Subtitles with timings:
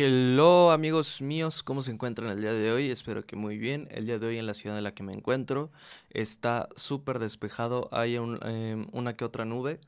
[0.00, 2.88] Hello amigos míos, ¿cómo se encuentran el día de hoy?
[2.88, 3.88] Espero que muy bien.
[3.90, 5.72] El día de hoy en la ciudad en la que me encuentro
[6.10, 9.80] está súper despejado, hay em, una que otra nube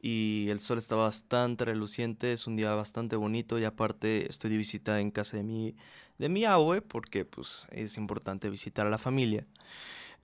[0.00, 4.56] y el sol está bastante reluciente, es un día bastante bonito y aparte estoy de
[4.56, 5.76] visita en casa de mi,
[6.18, 9.46] de mi abue porque pues es importante visitar a la familia.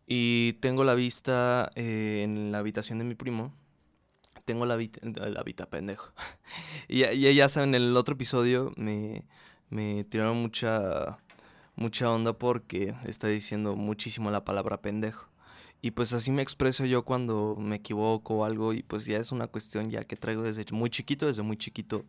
[0.09, 3.55] Y tengo la vista eh, en la habitación de mi primo,
[4.49, 6.11] tengo la vida, la vida pendejo.
[6.89, 9.27] y, ya saben, en el otro episodio me,
[9.69, 11.19] me tiraron mucha,
[11.77, 15.29] mucha onda porque está diciendo muchísimo la palabra pendejo.
[15.83, 19.33] Y pues así me expreso yo cuando me equivoco o algo y pues ya es
[19.33, 22.07] una cuestión ya que traigo desde muy chiquito, desde muy chiquito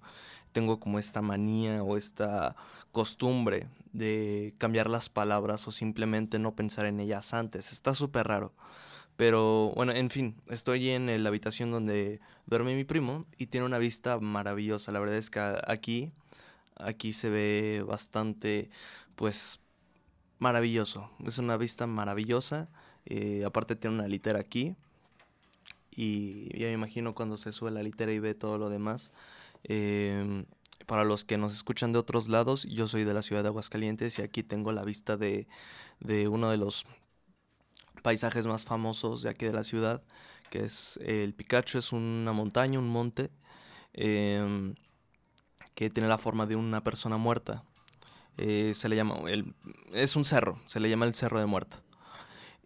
[0.54, 2.56] tengo como esta manía o esta
[2.94, 7.74] costumbre de cambiar las palabras o simplemente no pensar en ellas antes.
[7.74, 8.54] Está súper raro.
[9.20, 13.78] Pero bueno, en fin, estoy en la habitación donde duerme mi primo y tiene una
[13.78, 14.94] vista maravillosa.
[14.94, 16.14] La verdad es que aquí,
[16.78, 18.70] aquí se ve bastante,
[19.18, 19.60] pues,
[20.38, 21.12] maravilloso.
[21.26, 22.70] Es una vista maravillosa.
[23.06, 24.78] Eh, aparte tiene una litera aquí.
[25.92, 29.12] Y ya me imagino cuando se sube la litera y ve todo lo demás.
[29.66, 30.46] Em,
[30.86, 34.18] para los que nos escuchan de otros lados, yo soy de la ciudad de Aguascalientes
[34.18, 35.50] y aquí tengo la vista de,
[36.00, 36.86] de uno de los
[38.02, 40.02] paisajes más famosos de aquí de la ciudad,
[40.50, 43.30] que es el Picacho, es una montaña, un monte,
[43.94, 44.76] em,
[45.76, 47.64] que tiene la forma de una persona muerta.
[48.38, 49.54] Eh, se le llama, el,
[49.94, 51.78] es un cerro, se le llama el Cerro de Muerto.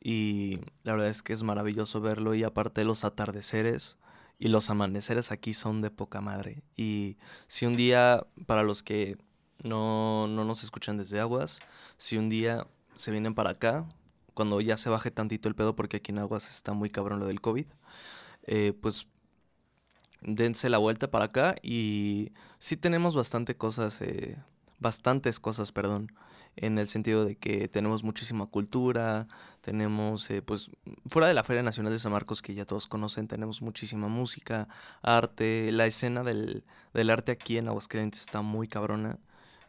[0.02, 3.98] Y la verdad es que es maravilloso verlo y aparte los atardeceres
[4.38, 6.64] y los amaneceres aquí son de poca madre.
[6.76, 9.18] Y si un día, para los que
[9.64, 11.62] no, no nos escuchan desde Aguas,
[11.98, 13.88] si un día se vienen para acá,
[14.34, 17.26] cuando ya se baje tantito el pedo, porque aquí en Aguas está muy cabrón lo
[17.28, 17.66] del COVID,
[18.48, 19.08] eh, pues
[20.22, 24.42] dense la vuelta para acá y sí tenemos bastante cosas, eh,
[24.80, 26.12] bastantes cosas, perdón,
[26.56, 29.28] en el sentido de que tenemos muchísima cultura,
[29.62, 30.70] tenemos, eh, pues,
[31.08, 34.68] fuera de la Feria Nacional de San Marcos, que ya todos conocen, tenemos muchísima música,
[35.02, 36.64] arte, la escena del,
[36.94, 39.20] del arte aquí en Aguascalientes está muy cabrona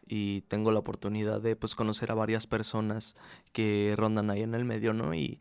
[0.07, 3.15] y tengo la oportunidad de pues conocer a varias personas
[3.51, 5.13] que rondan ahí en el medio, ¿no?
[5.13, 5.39] Y,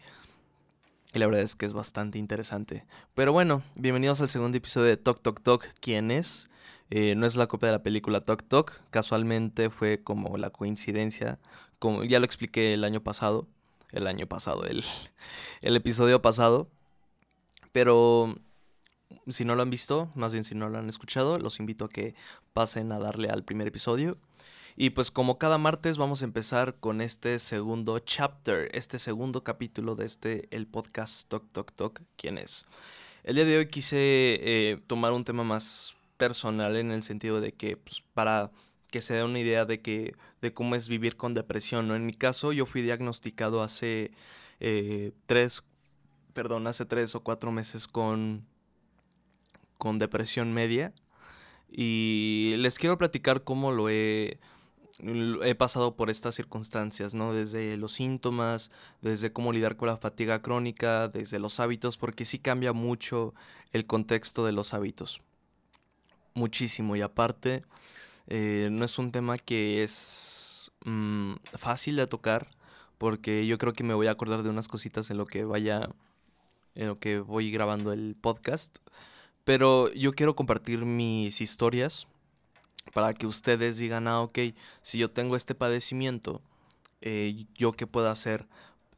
[1.13, 2.85] la verdad es que es bastante interesante.
[3.15, 5.65] Pero bueno, bienvenidos al segundo episodio de Talk Talk Talk.
[5.81, 6.49] ¿Quién es?
[6.91, 8.83] Eh, no es la copia de la película Talk Talk.
[8.91, 11.39] Casualmente fue como la coincidencia.
[11.79, 13.47] Como ya lo expliqué el año pasado.
[13.93, 14.83] El año pasado, el,
[15.63, 16.69] el episodio pasado.
[17.71, 18.35] Pero
[19.29, 21.89] si no lo han visto, más bien si no lo han escuchado, los invito a
[21.89, 22.15] que
[22.53, 24.19] pasen a darle al primer episodio.
[24.77, 29.95] Y pues como cada martes vamos a empezar con este segundo chapter, este segundo capítulo
[29.95, 32.67] de este, el podcast Talk Talk Talk, ¿quién es?
[33.23, 37.53] El día de hoy quise eh, tomar un tema más personal en el sentido de
[37.53, 38.51] que pues, para
[38.91, 41.95] que se dé una idea de que de cómo es vivir con depresión, ¿no?
[41.95, 44.11] En mi caso yo fui diagnosticado hace
[44.61, 45.63] eh, tres,
[46.33, 48.47] perdón, hace tres o cuatro meses con,
[49.85, 50.95] con depresión media
[51.71, 54.39] y les quiero platicar cómo lo he
[55.59, 57.35] pasado por estas circunstancias, ¿no?
[57.35, 58.71] Desde los síntomas,
[59.03, 63.35] desde cómo lidiar con la fatiga crónica, desde los hábitos, porque sí cambia mucho
[63.73, 65.21] el contexto de los hábitos.
[66.33, 66.97] Muchísimo.
[66.97, 67.63] Y aparte,
[68.29, 72.49] eh, no es un tema que es mm, fácil de tocar,
[72.97, 75.91] porque yo creo que me voy a acordar de unas cositas en lo que vaya,
[76.75, 78.79] en lo que voy grabando el podcast.
[79.45, 82.07] Pero yo quiero compartir mis historias
[82.93, 84.39] para que ustedes digan, ah, ok,
[84.83, 86.43] si yo tengo este padecimiento,
[87.01, 88.47] eh, yo qué puedo hacer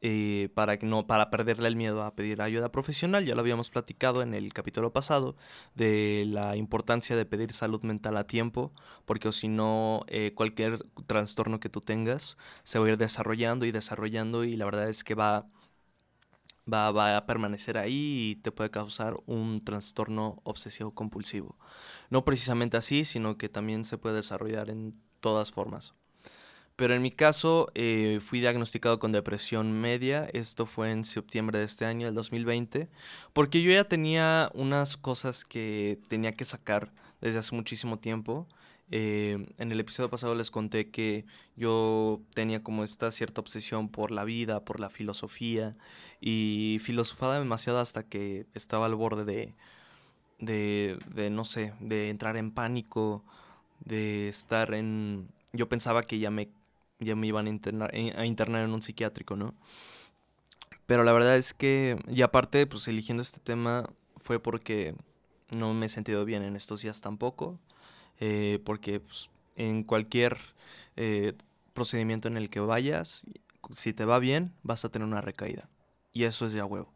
[0.02, 3.24] eh, para, no, para perderle el miedo a pedir ayuda profesional.
[3.24, 5.36] Ya lo habíamos platicado en el capítulo pasado
[5.74, 8.72] de la importancia de pedir salud mental a tiempo,
[9.04, 13.72] porque si no, eh, cualquier trastorno que tú tengas se va a ir desarrollando y
[13.72, 15.46] desarrollando y la verdad es que va
[16.72, 21.56] va, a permanecer ahí y te puede causar un trastorno obsesivo compulsivo.
[22.10, 25.94] No precisamente así, sino que también se puede desarrollar en todas formas.
[26.76, 31.64] Pero en mi caso eh, fui diagnosticado con depresión media, esto fue en septiembre de
[31.64, 32.90] este año, del 2020,
[33.32, 36.92] porque yo ya tenía unas cosas que tenía que sacar
[37.22, 38.46] desde hace muchísimo tiempo
[38.90, 41.24] eh, en el episodio pasado les conté que
[41.56, 45.76] yo tenía como esta cierta obsesión por la vida, por la filosofía
[46.20, 49.54] y filosofaba demasiado hasta que estaba al borde de,
[50.38, 53.24] de, de no sé, de entrar en pánico,
[53.84, 55.28] de estar en...
[55.52, 56.48] Yo pensaba que ya me,
[57.00, 59.54] ya me iban a internar, eh, a internar en un psiquiátrico, ¿no?
[60.86, 64.94] Pero la verdad es que, y aparte, pues eligiendo este tema fue porque
[65.50, 67.58] no me he sentido bien en estos días tampoco.
[68.20, 70.38] Eh, porque pues, en cualquier
[70.96, 71.34] eh,
[71.72, 73.26] procedimiento en el que vayas,
[73.70, 75.68] si te va bien, vas a tener una recaída.
[76.12, 76.92] Y eso es de a huevo.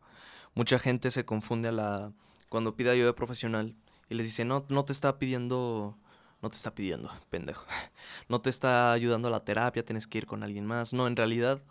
[0.55, 2.13] Mucha gente se confunde a la
[2.49, 3.77] cuando pide ayuda profesional
[4.09, 5.97] y les dice, no, no te está pidiendo,
[6.43, 7.65] no te está pidiendo, pendejo.
[8.29, 10.93] No te está ayudando a la terapia, tienes que ir con alguien más.
[10.93, 11.63] No, en realidad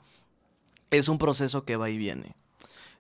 [0.92, 2.36] es un proceso que va y viene.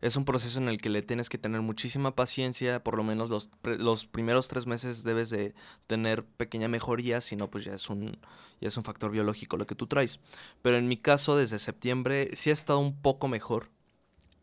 [0.01, 3.30] Es un proceso en el que le tienes que tener muchísima paciencia, por lo menos
[3.30, 5.54] los, los primeros tres meses debes de
[5.88, 8.18] tener pequeña mejoría, si no pues ya es, un,
[8.62, 10.22] ya es un factor biológico lo que tú traes.
[10.62, 13.69] Pero en mi caso desde septiembre sí ha estado un poco mejor.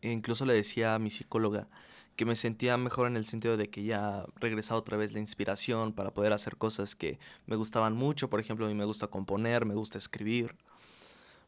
[0.01, 1.67] E incluso le decía a mi psicóloga
[2.15, 5.93] que me sentía mejor en el sentido de que ya regresado otra vez la inspiración
[5.93, 8.29] para poder hacer cosas que me gustaban mucho.
[8.29, 10.55] Por ejemplo, a mí me gusta componer, me gusta escribir,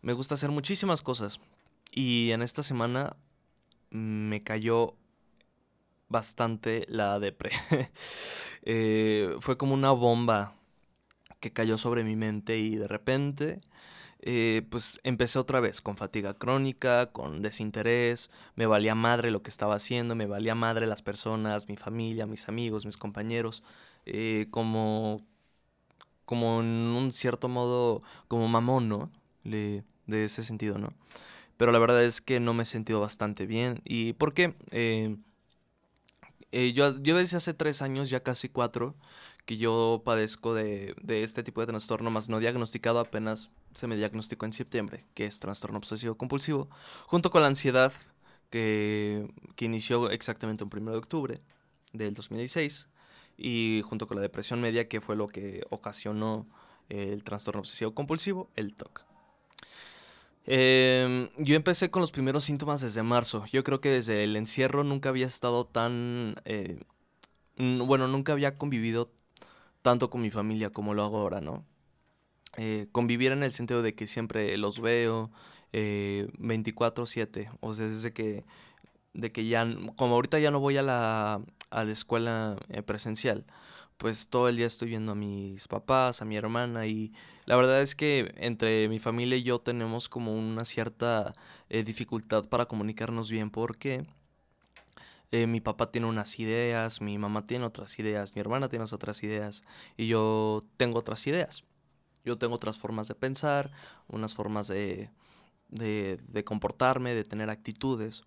[0.02, 1.40] me gusta hacer muchísimas cosas.
[1.92, 3.16] Y en esta semana
[3.92, 4.96] me cayó
[6.08, 7.52] bastante la depre.
[8.64, 10.56] eh, fue como una bomba
[11.40, 13.62] que cayó sobre mi mente y de repente
[14.22, 19.50] eh, pues empecé otra vez con fatiga crónica, con desinterés, me valía madre lo que
[19.50, 23.64] estaba haciendo, me valía madre las personas, mi familia, mis amigos, mis compañeros,
[24.06, 25.26] eh, como,
[26.26, 29.12] como en un cierto modo, como mamón, ¿no?
[29.44, 29.84] de
[30.26, 30.94] ese sentido, ¿no?
[31.60, 33.82] Pero la verdad es que no me he sentido bastante bien.
[33.84, 34.56] ¿Y por qué?
[34.72, 35.18] Eh,
[36.74, 38.96] yo, yo desde hace tres años, ya casi cuatro,
[39.46, 43.98] que yo padezco de, de este tipo de trastorno más no diagnosticado apenas se me
[43.98, 46.70] diagnosticó en septiembre, que es trastorno obsesivo compulsivo,
[47.08, 47.92] junto con la ansiedad
[48.50, 51.42] que, que inició exactamente el 1 de octubre
[51.92, 52.88] del 2016
[53.38, 56.48] y junto con la depresión media que fue lo que ocasionó
[56.88, 59.09] el trastorno obsesivo compulsivo, el TOC.
[60.46, 63.46] Em, yo empecé con los primeros síntomas desde marzo.
[63.52, 66.36] Yo creo que desde el encierro nunca había estado tan...
[66.46, 66.80] Eh,
[67.58, 69.12] bueno, nunca había convivido
[69.82, 71.66] tanto con mi familia como lo hago ahora, ¿no?
[72.58, 75.32] Eh, convivir en el sentido de que siempre los veo
[75.72, 78.44] eh, 24/7, o sea, desde que,
[79.14, 83.46] de que ya, como ahorita ya no voy a la, a la escuela eh, presencial,
[84.00, 87.14] pues todo el día estoy viendo a mis papás, a mi hermana y
[87.46, 91.34] la verdad es que entre mi familia y yo tenemos como una cierta
[91.70, 94.08] eh, dificultad para comunicarnos bien porque
[95.32, 99.64] mi papá tiene unas ideas, mi mamá tiene otras ideas, mi hermana tiene otras ideas
[99.96, 101.64] y yo tengo otras ideas.
[102.26, 103.72] Yo tengo otras formas de pensar,
[104.08, 105.10] unas formas de,
[105.70, 108.24] de, de comportarme, de tener actitudes.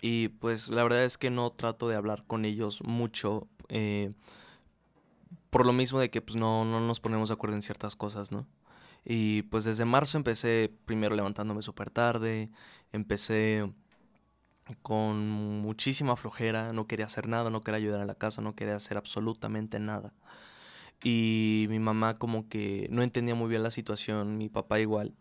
[0.00, 3.48] Y pues la verdad es que no trato de hablar con ellos mucho.
[3.68, 4.12] Eh,
[5.50, 8.32] por lo mismo de que pues no, no nos ponemos de acuerdo en ciertas cosas,
[8.32, 8.46] ¿no?
[9.04, 12.50] Y pues desde marzo empecé primero levantándome súper tarde,
[12.92, 13.72] empecé
[14.82, 18.76] con muchísima flojera, no quería hacer nada, no quería ayudar en la casa, no quería
[18.76, 20.12] hacer absolutamente nada.
[21.02, 25.14] Y mi mamá como que no entendía muy bien la situación, mi papá igual,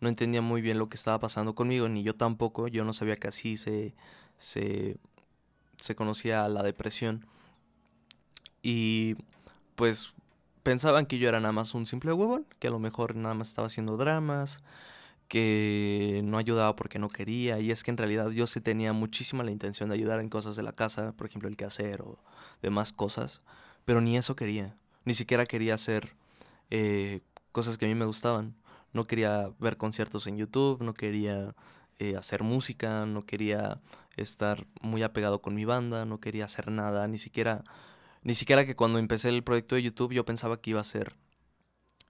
[0.00, 3.16] no entendía muy bien lo que estaba pasando conmigo, ni yo tampoco, yo no sabía
[3.16, 3.94] que así se,
[4.38, 4.96] se,
[5.78, 7.26] se conocía la depresión.
[8.62, 9.16] Y
[9.76, 10.12] pues
[10.62, 13.48] pensaban que yo era nada más un simple huevón, que a lo mejor nada más
[13.48, 14.62] estaba haciendo dramas,
[15.28, 19.44] que no ayudaba porque no quería, y es que en realidad yo sí tenía muchísima
[19.44, 22.18] la intención de ayudar en cosas de la casa, por ejemplo el quehacer o
[22.62, 23.40] demás cosas,
[23.84, 24.76] pero ni eso quería.
[25.04, 26.14] Ni siquiera quería hacer
[26.70, 27.20] eh,
[27.52, 28.54] cosas que a mí me gustaban.
[28.92, 31.54] No quería ver conciertos en YouTube, no quería
[31.98, 33.80] eh, hacer música, no quería
[34.16, 37.64] estar muy apegado con mi banda, no quería hacer nada, ni siquiera,
[38.24, 41.14] ni siquiera que cuando empecé el proyecto de YouTube yo pensaba que iba a ser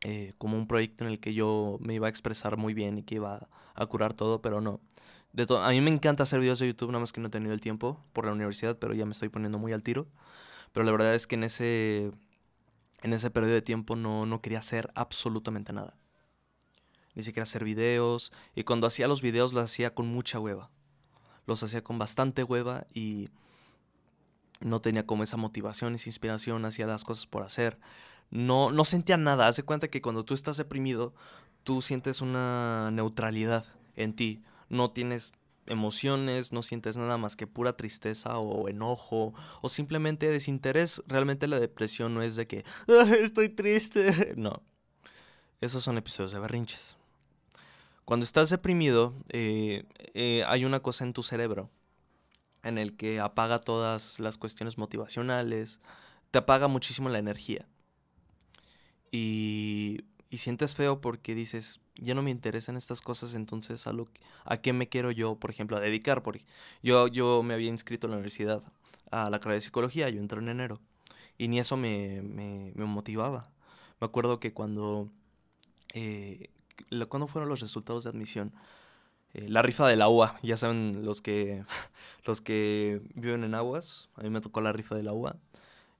[0.03, 3.03] eh, como un proyecto en el que yo me iba a expresar muy bien y
[3.03, 4.81] que iba a curar todo, pero no.
[5.33, 7.53] De a mí me encanta hacer videos de YouTube, nada más que no he tenido
[7.53, 10.07] el tiempo por la universidad, pero ya me estoy poniendo muy al tiro.
[10.73, 12.13] Pero la verdad es que en ese
[13.03, 15.97] en ese periodo de tiempo no, no quería hacer absolutamente nada.
[17.15, 18.33] Ni siquiera hacer videos.
[18.55, 20.71] Y cuando hacía los videos los hacía con mucha hueva.
[21.47, 23.29] Los hacía con bastante hueva y
[24.65, 27.79] no tenía como esa motivación, esa inspiración, hacía las cosas por hacer.
[28.31, 29.47] No, no sentía nada.
[29.47, 31.15] Haz de cuenta que cuando tú estás deprimido,
[31.65, 34.43] tú sientes una neutralidad en ti.
[34.71, 35.35] No tienes
[35.67, 41.03] emociones, no sientes nada más que pura tristeza o enojo o simplemente desinterés.
[41.07, 42.65] Realmente la depresión no es de que
[43.23, 44.35] estoy triste.
[44.37, 44.63] No.
[45.61, 46.97] Esos son episodios de berrinches.
[48.07, 51.71] Cuando estás deprimido, eh, eh, hay una cosa en tu cerebro
[52.65, 55.81] en el que apaga todas las cuestiones motivacionales,
[56.31, 57.69] te apaga muchísimo la energía.
[59.13, 64.09] Y, y sientes feo porque dices, ya no me interesan estas cosas, entonces a, lo,
[64.45, 66.23] a qué me quiero yo, por ejemplo, a dedicar.
[66.23, 66.45] Porque
[66.83, 68.63] yo, yo me había inscrito en la universidad
[69.13, 70.81] a la carrera de psicología, yo entré en enero,
[71.39, 73.53] y ni eso me, me, me motivaba.
[74.01, 75.11] Me acuerdo que cuando...
[75.93, 76.51] Eh,
[77.09, 78.53] ¿Cuándo fueron los resultados de admisión?
[79.35, 81.65] Eh, la rifa de la UA, ya saben los que,
[82.25, 85.37] los que viven en aguas, a mí me tocó la rifa de la UA.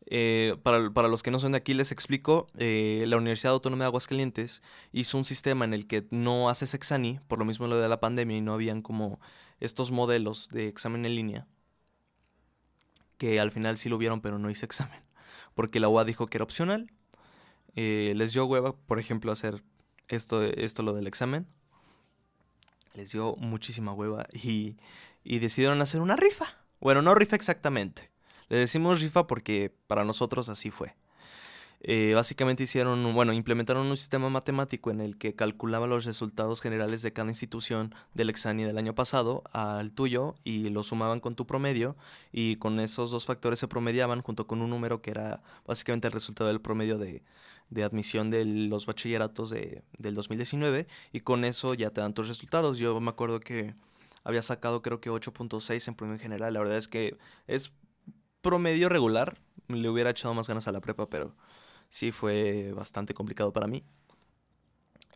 [0.07, 2.49] Eh, para, los que no son de aquí, les explico.
[2.59, 4.63] Eh, la Universidad Autónoma de Aguascalientes
[4.93, 8.01] hizo un sistema en el que no haces exani, por lo mismo lo de la
[8.01, 9.21] pandemia, y no habían como
[9.61, 11.47] estos modelos de examen en línea.
[13.19, 15.01] Que al final sí lo vieron, pero no hice examen.
[15.55, 16.91] Porque la UA dijo que era opcional.
[17.77, 19.63] Eh, les dio hueva, por ejemplo, hacer
[20.09, 21.47] esto, esto lo del examen.
[22.95, 24.77] Les dio muchísima hueva y,
[25.23, 26.47] y decidieron hacer una rifa.
[26.81, 28.15] Bueno, no rifa exactamente
[28.49, 30.95] le decimos rifa porque para nosotros así fue.
[31.87, 37.03] Eh, básicamente hicieron, bueno, implementaron un sistema matemático en el que calculaba los resultados generales
[37.03, 41.47] de cada institución del examen del año pasado al tuyo y lo sumaban con tu
[41.47, 41.95] promedio
[42.33, 46.15] y con esos dos factores se promediaban junto con un número que era básicamente el
[46.15, 47.23] resultado del promedio de,
[47.85, 52.79] admisión de los bachilleratos de, del 2019 y con eso ya te dan tus resultados.
[52.79, 53.75] Yo me acuerdo que
[54.23, 56.55] había sacado creo que 8.6 en promedio general.
[56.55, 57.73] La verdad es que es
[58.41, 59.37] promedio regular.
[59.69, 61.35] Le hubiera echado más ganas a la prepa, pero
[61.95, 63.85] sí fue bastante complicado para mí.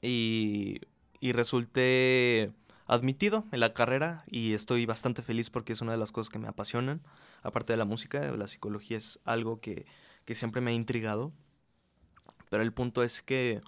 [0.00, 0.80] Y,
[1.18, 2.52] y resulté
[2.86, 6.38] admitido en la carrera y estoy bastante feliz porque es una de las cosas que
[6.38, 7.02] me apasionan.
[7.42, 9.86] Aparte de la música, la psicología es algo que,
[10.24, 11.32] que siempre me ha intrigado.
[12.48, 13.60] Pero el punto es que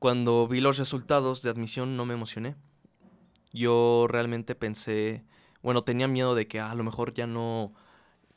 [0.00, 2.56] cuando vi los resultados de admisión no me emocioné.
[3.52, 5.24] Yo realmente pensé,
[5.62, 7.74] bueno, tenía miedo de que ah, a lo mejor ya no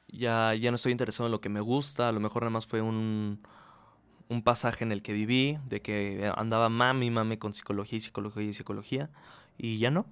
[0.08, 2.68] ya, ya no estoy interesado en lo que me gusta, a lo mejor nada más
[2.68, 3.42] fue un,
[4.32, 8.44] un pasaje en el que viví, de que andaba mami, mami con psicología y psicología
[8.44, 9.10] y psicología,
[9.58, 10.06] y ya no.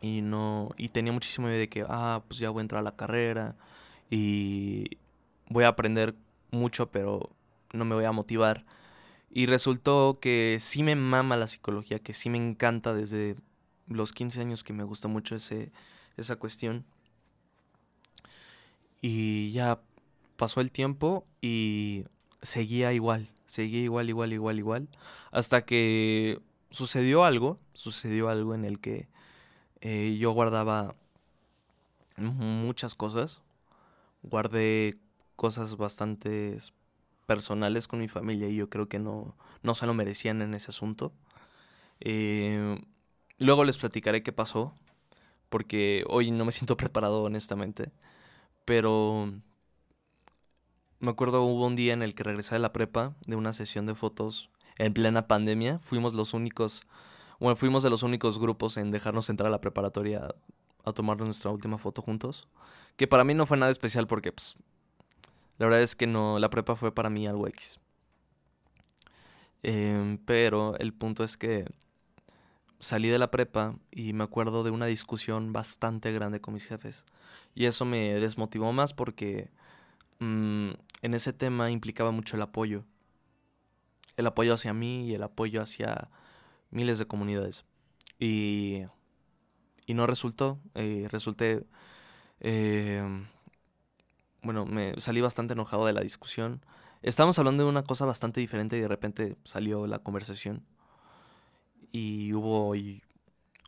[0.00, 2.82] Y no, y tenía muchísimo miedo de que, ah, pues ya voy a entrar a
[2.82, 3.56] la carrera
[4.10, 4.98] y
[5.48, 6.16] voy a aprender
[6.50, 7.30] mucho, pero
[7.72, 8.66] no me voy a motivar.
[9.30, 13.36] Y resultó que sí me mama la psicología, que sí me encanta desde
[13.86, 15.70] los 15 años que me gusta mucho ese,
[16.16, 16.84] esa cuestión.
[19.00, 19.80] Y ya
[20.36, 22.04] pasó el tiempo y
[22.46, 24.88] seguía igual, seguía igual, igual, igual, igual.
[25.32, 29.08] Hasta que sucedió algo, sucedió algo en el que
[29.80, 30.94] eh, yo guardaba
[32.16, 33.42] muchas cosas.
[34.22, 34.98] Guardé
[35.36, 36.58] cosas bastante
[37.26, 40.70] personales con mi familia y yo creo que no, no se lo merecían en ese
[40.70, 41.12] asunto.
[42.00, 42.80] Eh,
[43.38, 44.74] luego les platicaré qué pasó,
[45.48, 47.90] porque hoy no me siento preparado honestamente.
[48.64, 49.32] Pero
[50.98, 53.86] me acuerdo hubo un día en el que regresé de la prepa, de una sesión
[53.86, 55.78] de fotos en plena pandemia.
[55.80, 56.86] Fuimos los únicos,
[57.38, 60.28] bueno, fuimos de los únicos grupos en dejarnos entrar a la preparatoria
[60.84, 62.48] a, tomar nuestra última foto juntos.
[62.96, 64.56] Que para mí no fue nada especial porque, pues,
[65.58, 67.78] la verdad es que no, la prepa fue para mí algo X.
[69.62, 71.66] Em, pero el punto es que
[72.78, 77.04] salí de la prepa y me acuerdo de una discusión bastante grande con mis jefes.
[77.54, 79.50] Y eso me desmotivó más porque
[80.18, 80.70] mm,
[81.02, 82.84] en ese tema implicaba mucho el apoyo.
[84.16, 86.08] El apoyo hacia mí y el apoyo hacia
[86.70, 87.64] miles de comunidades.
[88.18, 88.82] Y,
[89.86, 90.58] y no resultó.
[90.74, 91.64] Eh, resulté...
[92.40, 93.02] Eh,
[94.42, 96.64] bueno, me salí bastante enojado de la discusión.
[97.02, 100.64] Estábamos hablando de una cosa bastante diferente y de repente salió la conversación
[101.92, 102.74] y hubo,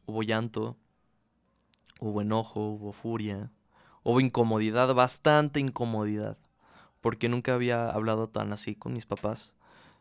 [0.07, 0.76] hubo llanto,
[2.00, 3.50] hubo enojo, hubo furia,
[4.02, 6.38] hubo incomodidad, bastante incomodidad,
[7.00, 9.55] porque nunca había hablado tan así con mis papás.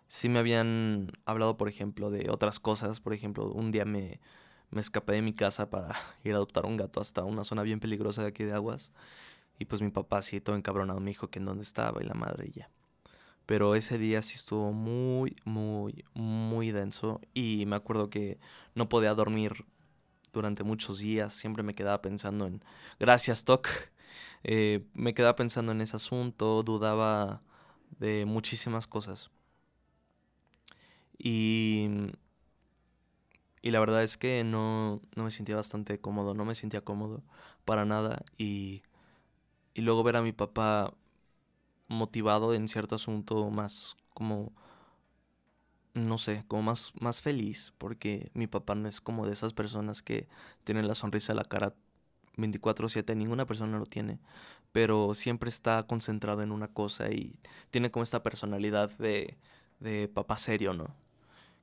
[0.07, 4.19] Sí me habían hablado, por ejemplo, de otras cosas, por ejemplo, un día me,
[4.69, 7.79] me escapé de mi casa para ir a adoptar un gato hasta una zona bien
[7.79, 8.91] peligrosa de aquí de Aguas.
[9.59, 12.13] Y pues mi papá así todo encabronado me dijo que en dónde estaba y la
[12.13, 12.69] madre y ya.
[13.47, 17.21] Pero ese día sí estuvo muy, muy, muy denso.
[17.33, 18.39] Y me acuerdo que
[18.75, 19.65] no podía dormir
[20.33, 21.33] durante muchos días.
[21.33, 22.63] Siempre me quedaba pensando en...
[22.99, 23.67] Gracias, Toc.
[24.43, 26.63] Eh, me quedaba pensando en ese asunto.
[26.63, 27.39] Dudaba
[27.99, 29.29] de muchísimas cosas.
[31.17, 31.89] Y...
[33.61, 36.33] Y la verdad es que no, no me sentía bastante cómodo.
[36.33, 37.23] No me sentía cómodo
[37.65, 38.23] para nada.
[38.37, 38.83] Y...
[39.73, 40.93] Y luego ver a mi papá
[41.87, 44.51] motivado en cierto asunto más como
[45.97, 50.01] no sé, como más, más feliz, porque mi papá no es como de esas personas
[50.03, 50.27] que
[50.63, 51.73] tienen la sonrisa en la cara
[52.37, 54.19] 24/7, ninguna persona lo tiene,
[54.71, 57.39] pero siempre está concentrado en una cosa y
[57.71, 59.37] tiene como esta personalidad de,
[59.79, 60.95] de papá serio, ¿no?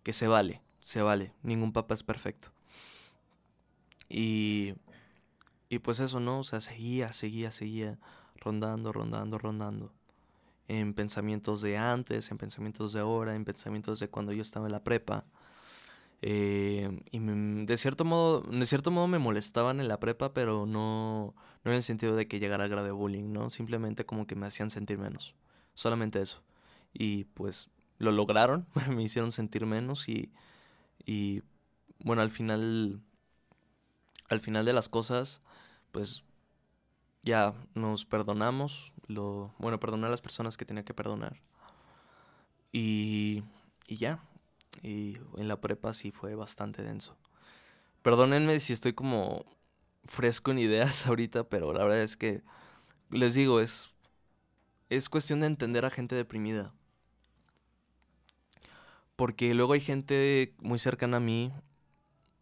[0.04, 2.52] Que se vale, se vale, ningún papá es perfecto.
[4.08, 4.74] Y,
[5.68, 6.40] y pues eso, ¿no?
[6.40, 7.98] O sea, seguía, seguía, seguía,
[8.40, 9.92] rondando, rondando, rondando.
[10.68, 14.72] En pensamientos de antes, en pensamientos de ahora, en pensamientos de cuando yo estaba en
[14.72, 15.24] la prepa.
[16.22, 21.34] Eh, y de cierto modo, de cierto modo me molestaban en la prepa, pero no,
[21.64, 23.50] no en el sentido de que llegara al grado de bullying, ¿no?
[23.50, 25.34] Simplemente como que me hacían sentir menos.
[25.74, 26.42] Solamente eso.
[26.94, 27.68] Y pues
[27.98, 30.32] lo lograron, me hicieron sentir menos y,
[31.04, 31.42] y
[31.98, 33.02] bueno, al final,
[34.30, 35.42] al final de las cosas,
[35.92, 36.24] pues
[37.22, 41.40] ya nos perdonamos, lo, bueno, perdoné a las personas que tenía que perdonar.
[42.72, 43.44] Y,
[43.86, 44.20] y ya,
[44.82, 47.16] y en la prepa sí fue bastante denso.
[48.02, 49.44] Perdónenme si estoy como
[50.04, 52.42] fresco en ideas ahorita, pero la verdad es que
[53.10, 53.90] les digo, es
[54.90, 56.72] es cuestión de entender a gente deprimida.
[59.16, 61.52] Porque luego hay gente muy cercana a mí,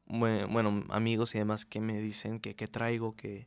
[0.07, 3.47] bueno, amigos y demás, que me dicen que traigo, que,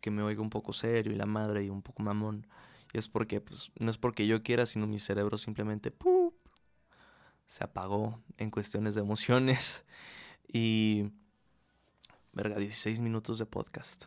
[0.00, 2.46] que me oigo un poco serio y la madre y un poco mamón.
[2.92, 5.92] Y es porque, pues, no es porque yo quiera, sino mi cerebro simplemente
[7.46, 9.84] se apagó en cuestiones de emociones.
[10.52, 11.12] Y.
[12.32, 14.06] Verga, 16 minutos de podcast.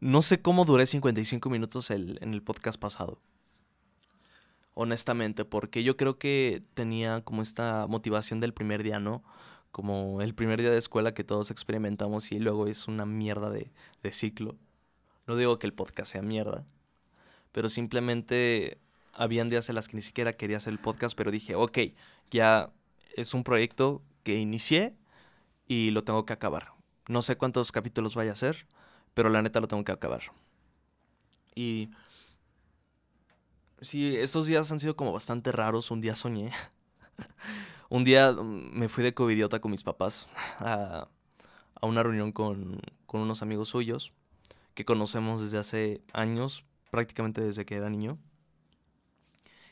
[0.00, 3.22] No sé cómo duré 55 minutos en el podcast pasado.
[4.74, 9.24] Honestamente, porque yo creo que tenía como esta motivación del primer día, ¿no?
[9.70, 13.70] Como el primer día de escuela que todos experimentamos y luego es una mierda de,
[14.02, 14.56] de ciclo.
[15.26, 16.66] No digo que el podcast sea mierda,
[17.52, 18.78] pero simplemente
[19.12, 21.78] habían días en las que ni siquiera quería hacer el podcast, pero dije, ok,
[22.30, 22.72] ya
[23.16, 24.96] es un proyecto que inicié
[25.66, 26.72] y lo tengo que acabar.
[27.08, 28.66] No sé cuántos capítulos vaya a ser,
[29.14, 30.22] pero la neta lo tengo que acabar.
[31.54, 31.90] Y
[33.80, 35.90] sí, estos días han sido como bastante raros.
[35.90, 36.52] Un día soñé.
[37.88, 40.28] un día mm, me fui de covidiota con mis papás
[40.58, 41.08] a,
[41.80, 44.12] a una reunión con, con, unos amigos suyos
[44.74, 48.18] que conocemos desde hace años, prácticamente desde que era niño.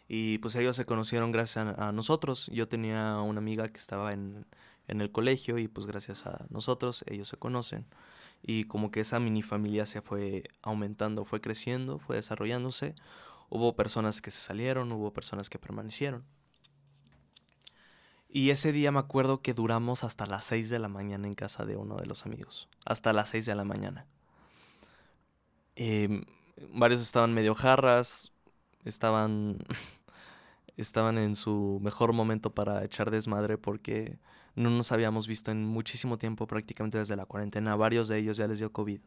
[0.08, 2.48] Y pues ellos se conocieron gracias a, a nosotros.
[2.52, 4.46] Yo tenía una amiga que estaba en,
[4.88, 7.86] en el colegio y pues gracias a nosotros ellos se conocen
[8.42, 12.94] y como que esa mini familia se fue aumentando, fue creciendo, fue desarrollándose.
[13.48, 16.24] Hubo personas que se salieron, hubo personas que permanecieron.
[18.28, 21.64] Y ese día me acuerdo que duramos hasta las 6 de la mañana en casa
[21.64, 22.68] de uno de los amigos.
[22.84, 24.06] Hasta las 6 de la mañana.
[25.76, 26.24] Em,
[26.72, 28.32] varios estaban medio jarras,
[28.84, 29.58] estaban,
[30.76, 34.18] estaban en su mejor momento para echar desmadre porque
[34.54, 37.76] no nos habíamos visto en muchísimo tiempo, prácticamente desde la cuarentena.
[37.76, 39.00] Varios de ellos ya les dio COVID.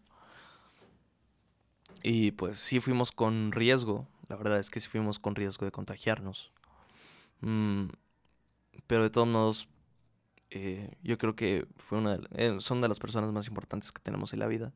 [2.04, 5.72] Y pues sí fuimos con riesgo, la verdad es que sí fuimos con riesgo de
[5.72, 6.52] contagiarnos.
[7.42, 7.88] Mm,
[8.90, 9.70] pero de todos modos,
[10.50, 14.02] eh, yo creo que fue una de, eh, son de las personas más importantes que
[14.02, 14.74] tenemos en la vida.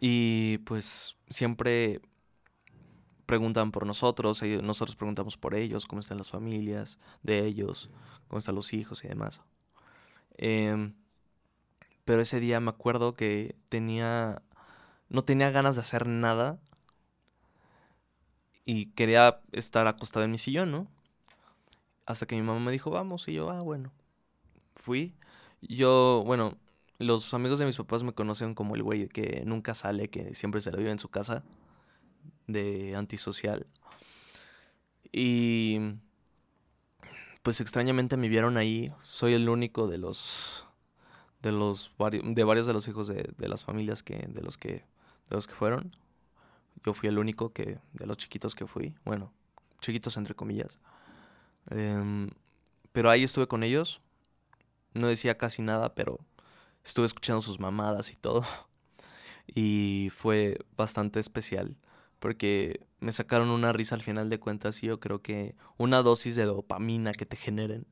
[0.00, 2.02] Y pues siempre
[3.24, 7.88] preguntan por nosotros, nosotros preguntamos por ellos, cómo están las familias de ellos,
[8.28, 9.40] cómo están los hijos y demás.
[10.36, 10.94] Em,
[12.04, 14.42] pero ese día me acuerdo que tenía.
[15.08, 16.60] No tenía ganas de hacer nada.
[18.66, 20.88] Y quería estar acostado en mi sillón, ¿no?
[22.06, 23.28] Hasta que mi mamá me dijo, vamos.
[23.28, 23.92] Y yo, ah, bueno.
[24.76, 25.14] Fui.
[25.60, 26.58] Yo, bueno,
[26.98, 30.60] los amigos de mis papás me conocen como el güey que nunca sale, que siempre
[30.60, 31.44] se la vive en su casa.
[32.46, 33.66] De antisocial.
[35.12, 35.78] Y
[37.42, 38.92] pues extrañamente me vieron ahí.
[39.02, 40.66] Soy el único de los
[41.42, 44.84] de los de varios de los hijos de, de, las familias que de los que
[45.28, 45.90] de los que fueron.
[46.84, 49.32] Yo fui el único que de los chiquitos que fui, bueno,
[49.80, 50.78] chiquitos entre comillas.
[51.70, 52.30] Em,
[52.92, 54.00] pero ahí estuve con ellos.
[54.94, 56.20] No decía casi nada, pero
[56.84, 58.44] estuve escuchando sus mamadas y todo.
[59.54, 61.76] Y fue bastante especial
[62.22, 66.36] porque me sacaron una risa al final de cuentas y yo creo que una dosis
[66.36, 67.84] de dopamina que te generen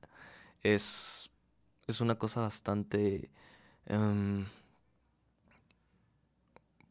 [0.63, 1.33] es,
[1.89, 3.31] es una cosa bastante
[3.87, 4.47] em,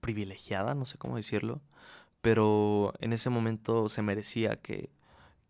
[0.01, 1.61] privilegiada, no sé cómo decirlo,
[2.21, 4.89] pero en ese momento se merecía que,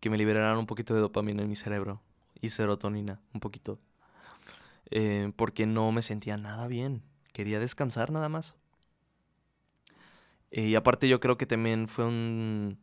[0.00, 2.00] que me liberaran un poquito de dopamina en mi cerebro
[2.40, 3.78] y serotonina, un poquito,
[4.90, 8.56] eh, porque no me sentía nada bien, quería descansar nada más.
[10.50, 12.78] Y aparte yo creo que también fue un...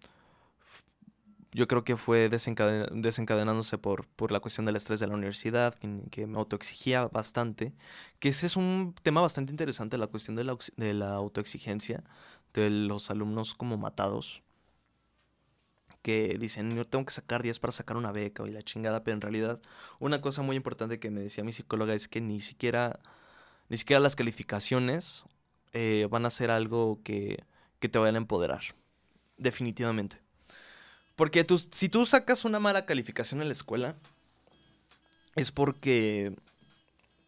[1.54, 5.74] Yo creo que fue desencadenándose por, por la cuestión del estrés de la universidad,
[6.12, 7.74] que, me autoexigía bastante.
[8.20, 12.04] Que ese es un tema bastante interesante, la cuestión de la, de la autoexigencia
[12.54, 14.44] de los alumnos como matados.
[16.02, 19.16] Que dicen, yo tengo que sacar 10 para sacar una beca y la chingada, pero
[19.16, 19.60] en realidad
[20.00, 23.00] una cosa muy importante que me decía mi psicóloga es que ni siquiera,
[23.70, 25.26] ni siquiera las calificaciones
[25.74, 27.44] eh, van a ser algo que
[27.80, 28.62] que te vayan a empoderar.
[29.38, 30.20] Definitivamente.
[31.16, 33.96] Porque tú, si tú sacas una mala calificación en la escuela,
[35.36, 36.36] es porque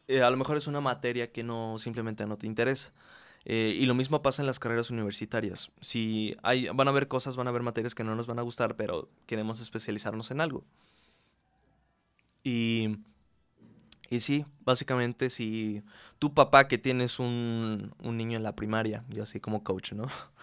[0.07, 2.91] eh, a lo mejor es una materia que no simplemente no te interesa.
[3.45, 5.71] Eh, y lo mismo pasa en las carreras universitarias.
[5.81, 8.43] Si hay, van a haber cosas, van a haber materias que no nos van a
[8.43, 10.63] gustar, pero queremos especializarnos en algo.
[12.43, 12.97] Y,
[14.09, 15.83] y sí, básicamente si
[16.19, 20.07] tu papá que tienes un, un niño en la primaria, yo así como coach, ¿no?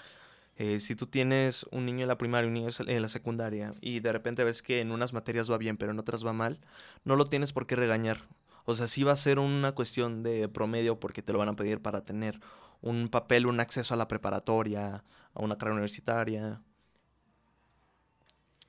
[0.59, 4.01] Eh, si tú tienes un niño en la primaria, un niño en la secundaria, y
[4.01, 6.59] de repente ves que en unas materias va bien, pero en otras va mal,
[7.05, 8.23] no lo tienes por qué regañar.
[8.65, 11.57] O sea, sí va a ser una cuestión de promedio porque te lo van a
[11.57, 12.41] pedir para tener
[12.81, 16.63] un papel, un acceso a la preparatoria, a una carrera universitaria,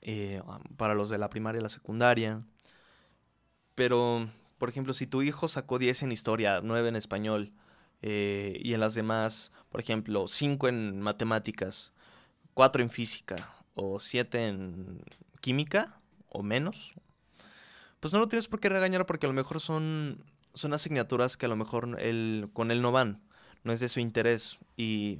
[0.02, 0.42] eh,
[0.78, 2.42] para los de la primaria y la secundaria.
[3.76, 7.54] Pero, por ejemplo, si tu hijo sacó 10 en historia, 9 en español,
[8.02, 11.94] eh, y en las demás, por ejemplo, 5 en matemáticas,
[12.54, 15.02] 4 en física, o 7 en
[15.42, 16.94] química, o menos,
[18.00, 21.48] pues no lo tienes por qué regañar porque a lo mejor son, son asignaturas que
[21.48, 21.98] a lo mejor
[22.54, 23.27] con él no van
[23.64, 25.20] no es de su interés y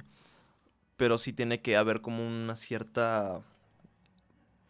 [0.96, 3.40] pero sí tiene que haber como una cierta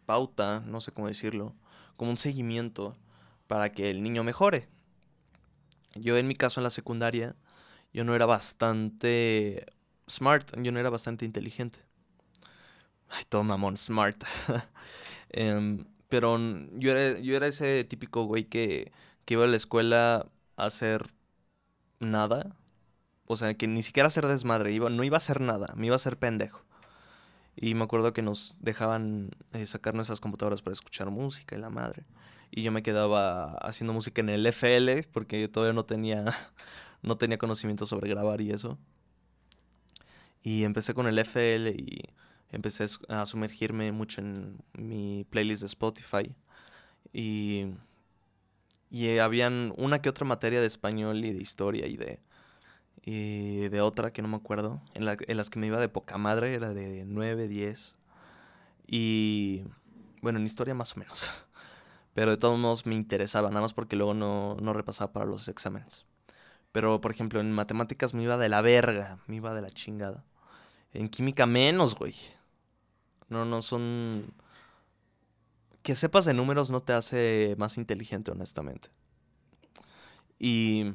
[0.05, 1.55] pauta, no sé cómo decirlo,
[1.97, 2.95] como un seguimiento
[3.47, 4.69] para que el niño mejore.
[5.95, 7.35] Yo en mi caso en la secundaria,
[7.93, 9.65] yo no era bastante
[10.07, 11.79] smart, yo no era bastante inteligente.
[13.09, 14.23] Ay, todo mamón, smart.
[15.31, 16.39] Em, pero
[16.73, 18.91] yo era, yo era ese típico güey que,
[19.25, 20.27] que iba a la escuela
[20.57, 21.11] a hacer
[21.99, 22.55] nada
[23.31, 25.93] o sea, que ni siquiera hacer desmadre, iba, no iba a hacer nada, me iba
[25.93, 26.65] a hacer pendejo.
[27.55, 31.69] Y me acuerdo que nos dejaban eh, sacar nuestras computadoras para escuchar música y la
[31.69, 32.05] madre.
[32.49, 36.25] Y yo me quedaba haciendo música en el FL porque todavía no tenía,
[37.03, 38.79] no tenía conocimiento sobre grabar y eso.
[40.41, 42.01] Y empecé con el FL y
[42.49, 46.35] empecé a sumergirme mucho en mi playlist de Spotify.
[47.13, 47.67] Y,
[48.89, 52.21] y habían una que otra materia de español y de historia y de,
[53.01, 56.53] y de otra que no me acuerdo, en, las que me iba de poca madre,
[56.53, 57.95] era de 9, 10.
[58.87, 59.63] Y
[60.21, 61.29] bueno, en historia más o menos.
[62.13, 65.47] Pero de todos modos me interesaba, nada más porque luego no, no repasaba para los
[65.47, 66.05] exámenes.
[66.71, 70.23] Pero por ejemplo, en matemáticas me iba de la verga, me iba de la chingada.
[70.93, 72.15] En química menos, güey.
[73.29, 74.33] No, no son...
[75.83, 78.89] Que sepas de números no te hace más inteligente, honestamente.
[80.37, 80.93] Y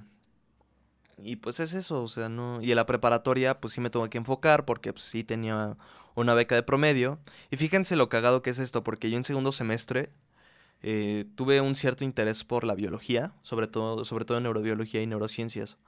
[1.23, 2.61] y pues es eso, o sea, no.
[2.61, 5.77] Y en la preparatoria, pues sí me tuve que enfocar porque pues, sí tenía
[6.15, 7.19] una beca de promedio.
[7.51, 10.11] Y fíjense lo cagado que es esto, porque yo en segundo semestre
[10.83, 15.07] eh, tuve un cierto interés por la biología, sobre todo, sobre todo en neurobiología y
[15.07, 15.79] neurociencias.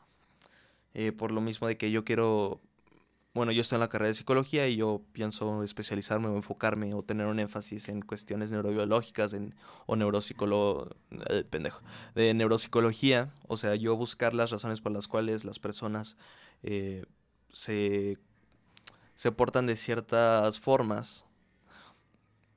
[0.94, 2.60] Eh, por lo mismo de que yo quiero
[3.36, 7.02] bueno, yo estoy en la carrera de psicología y yo pienso especializarme o enfocarme o
[7.02, 10.96] tener un énfasis en cuestiones neurobiológicas en, o neuropsicolo,
[11.28, 11.82] eh, pendejo,
[12.14, 13.34] de neuropsicología.
[13.46, 16.16] O sea, yo buscar las razones por las cuales las personas
[16.62, 17.04] eh,
[17.52, 18.16] se,
[19.14, 21.26] se portan de ciertas formas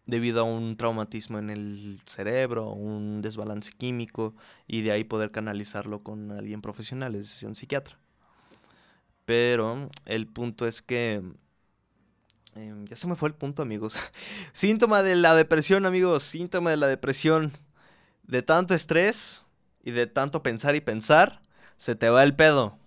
[0.06, 4.34] debido a un traumatismo en el cerebro, un desbalance químico
[4.66, 8.00] y de ahí poder canalizarlo con alguien profesional, es decir, un psiquiatra.
[9.30, 11.22] Pero el punto es que...
[12.56, 14.00] Em, ya se me fue el punto, amigos.
[14.54, 16.24] síntoma de la depresión, amigos.
[16.24, 17.54] Síntoma de la depresión.
[18.24, 19.46] De tanto estrés
[19.84, 21.44] y de tanto pensar y pensar,
[21.78, 22.80] se te va el pedo.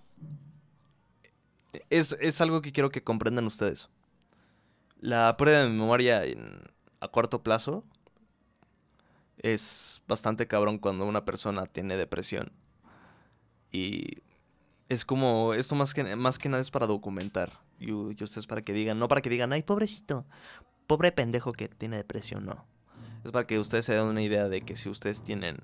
[1.90, 3.88] Es, es algo que quiero que comprendan ustedes.
[4.98, 6.24] La prueba de memoria
[6.98, 7.84] a corto plazo
[9.38, 12.50] es bastante cabrón cuando una persona tiene depresión.
[13.70, 14.22] Y
[14.92, 17.50] es como, esto más que, más que nada es para documentar.
[17.78, 20.26] Y, ustedes para que digan, no para que digan, ay, pobrecito,
[20.86, 22.66] pobre pendejo que tiene depresión, no.
[23.24, 25.58] Es para que ustedes se den una idea de que si ustedes tienen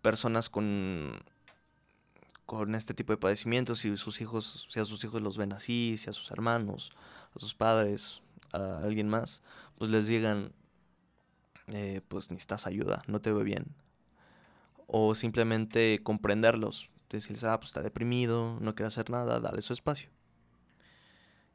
[0.00, 1.20] personas con,
[2.46, 5.96] con este tipo de padecimientos, si sus hijos, si a sus hijos los ven así,
[5.96, 6.92] si a sus hermanos,
[7.34, 9.42] a sus padres, a alguien más,
[9.76, 10.52] pues les digan,
[11.68, 13.74] eh, pues necesitas ayuda, no te ve bien.
[14.86, 20.10] O simplemente comprenderlos, decirles, ah, pues está deprimido, no quiere hacer nada, dale su espacio.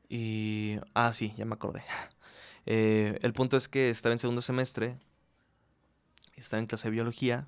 [0.09, 1.83] Y, ah, sí, ya me acordé.
[2.65, 4.97] Eh, el punto es que estaba en segundo semestre,
[6.37, 7.45] estaba en clase de biología,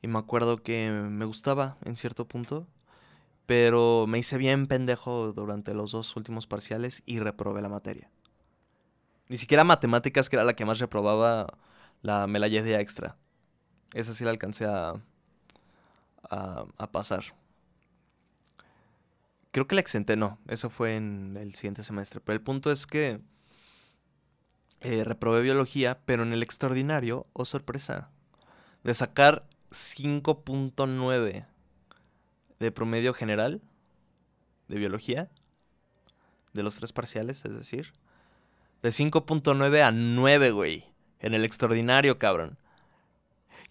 [0.00, 2.66] y me acuerdo que me gustaba en cierto punto,
[3.46, 8.10] pero me hice bien pendejo durante los dos últimos parciales y reprobé la materia.
[9.28, 11.56] Ni siquiera matemáticas, que era la que más reprobaba,
[12.02, 13.16] la, me la llevé extra.
[13.94, 15.00] Esa sí la alcancé a,
[16.32, 17.24] a, pasar.
[19.50, 22.86] Creo que la exenté, no, eso fue en el siguiente semestre, pero el punto es
[22.86, 23.20] que
[24.80, 28.10] eh, reprobé biología, pero en el extraordinario, oh sorpresa,
[28.82, 31.46] de sacar 5.9
[32.58, 33.60] de promedio general
[34.68, 35.30] de biología,
[36.54, 37.92] de los tres parciales, es decir,
[38.82, 40.86] de 5.9 a 9, güey,
[41.20, 42.58] en el extraordinario, cabrón.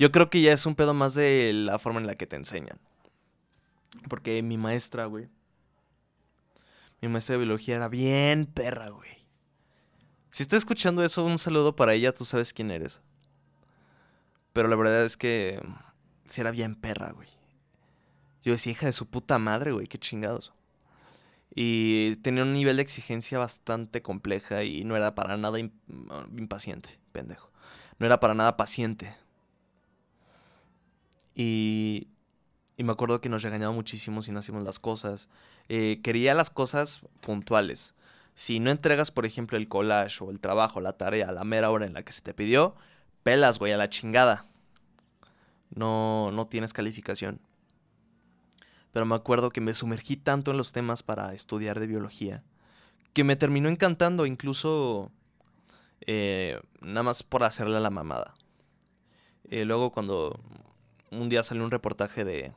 [0.02, 2.36] Yo creo que ya es un pedo más de la forma en la que te
[2.36, 2.80] enseñan.
[4.10, 5.30] Porque mi maestra, güey.
[7.02, 9.12] Mi maestra de biología era bien perra, güey.
[10.32, 13.00] Si está escuchando eso, un saludo para ella, tú sabes quién eres.
[14.54, 15.62] Pero la verdad es que
[16.26, 17.30] si era bien perra, güey.
[18.42, 20.52] Yo decía, hija de su puta madre, güey, qué chingados.
[21.54, 27.52] Y tenía un nivel de exigencia bastante compleja y no era para nada impaciente, pendejo.
[28.00, 29.16] No era para nada paciente.
[31.36, 32.08] Y,
[32.78, 35.30] y me acuerdo que nos regañaba muchísimo si no hacíamos las cosas.
[35.70, 37.94] Eh, quería las cosas puntuales.
[38.34, 41.70] Si no entregas, por ejemplo, el collage o el trabajo, la tarea a la mera
[41.70, 42.76] hora en la que se te pidió,
[43.24, 44.46] pelas, güey, a la chingada.
[45.74, 47.40] No, no tienes calificación.
[48.92, 52.44] Pero me acuerdo que me sumergí tanto en los temas para estudiar de biología
[53.14, 55.12] que me terminó encantando, incluso
[56.02, 58.34] eh, nada más por hacerle la mamada.
[59.50, 60.40] Eh, luego cuando
[61.12, 62.54] un día salió un reportaje de,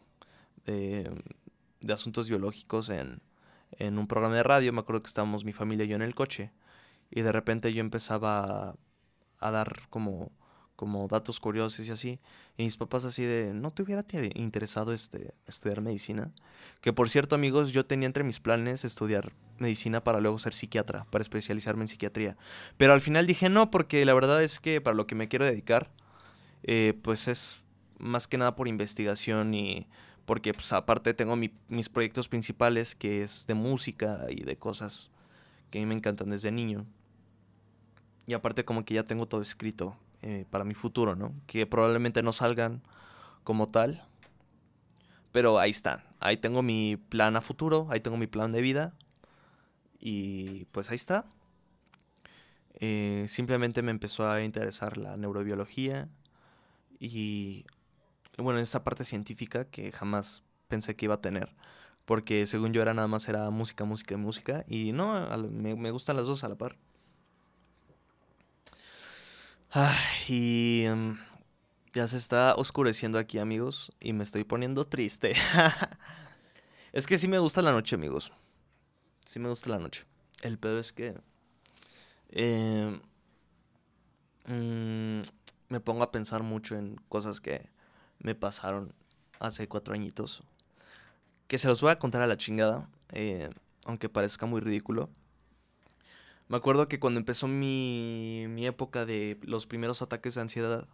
[0.64, 3.20] de, asuntos biológicos en,
[3.72, 6.14] en un programa de radio, me acuerdo que estábamos mi familia y yo en el
[6.14, 6.52] coche,
[7.10, 8.76] y de repente yo empezaba
[9.38, 10.32] a, dar como,
[10.76, 12.20] como datos curiosos y así,
[12.56, 16.32] y mis papás así de, ¿no te hubiera interesado este, estudiar medicina?
[16.80, 21.06] Que por cierto amigos, yo tenía entre mis planes estudiar medicina para luego ser psiquiatra,
[21.10, 22.36] para especializarme en psiquiatría,
[22.76, 25.44] pero al final dije no, porque la verdad es que para lo que me quiero
[25.44, 25.90] dedicar,
[26.62, 27.63] eh, pues es
[27.98, 29.87] más que nada por investigación y
[30.24, 35.11] porque pues aparte tengo mis proyectos principales que es de música y de cosas
[35.70, 36.87] que a mí me encantan desde niño.
[38.26, 41.35] Y aparte como que ya tengo todo escrito eh, para mi futuro, ¿no?
[41.46, 42.83] Que probablemente no salgan
[43.42, 44.07] como tal.
[45.33, 46.02] Pero ahí están.
[46.20, 48.94] Ahí tengo mi plan a futuro, ahí tengo mi plan de vida.
[50.00, 51.26] Y pues ahí está.
[52.74, 56.09] Eh, simplemente me empezó a interesar la neurobiología
[56.98, 57.66] y
[58.38, 61.55] bueno, esa parte científica que jamás pensé que iba a tener.
[62.05, 64.64] Porque según yo era nada más era música, música y música.
[64.68, 66.77] Y no, me, gustan las dos a la par.
[69.70, 69.94] Ay,
[70.29, 71.18] y em,
[71.92, 73.92] ya se está oscureciendo aquí, amigos.
[74.01, 75.33] Y me estoy poniendo triste.
[76.92, 78.33] es que sí me gusta la noche, amigos.
[79.25, 80.05] Sí me gusta la noche.
[80.42, 81.14] El pedo es que...
[82.31, 83.01] Em,
[84.47, 85.20] mm,
[85.68, 87.73] me pongo a pensar mucho en cosas que
[88.24, 88.92] me pasaron
[89.38, 90.42] hace cuatro añitos.
[91.46, 93.50] Que se los voy a contar a la chingada, eh,
[93.84, 95.10] aunque parezca muy ridículo.
[96.48, 100.88] Me acuerdo que cuando empezó mi, mi época de los primeros ataques de ansiedad,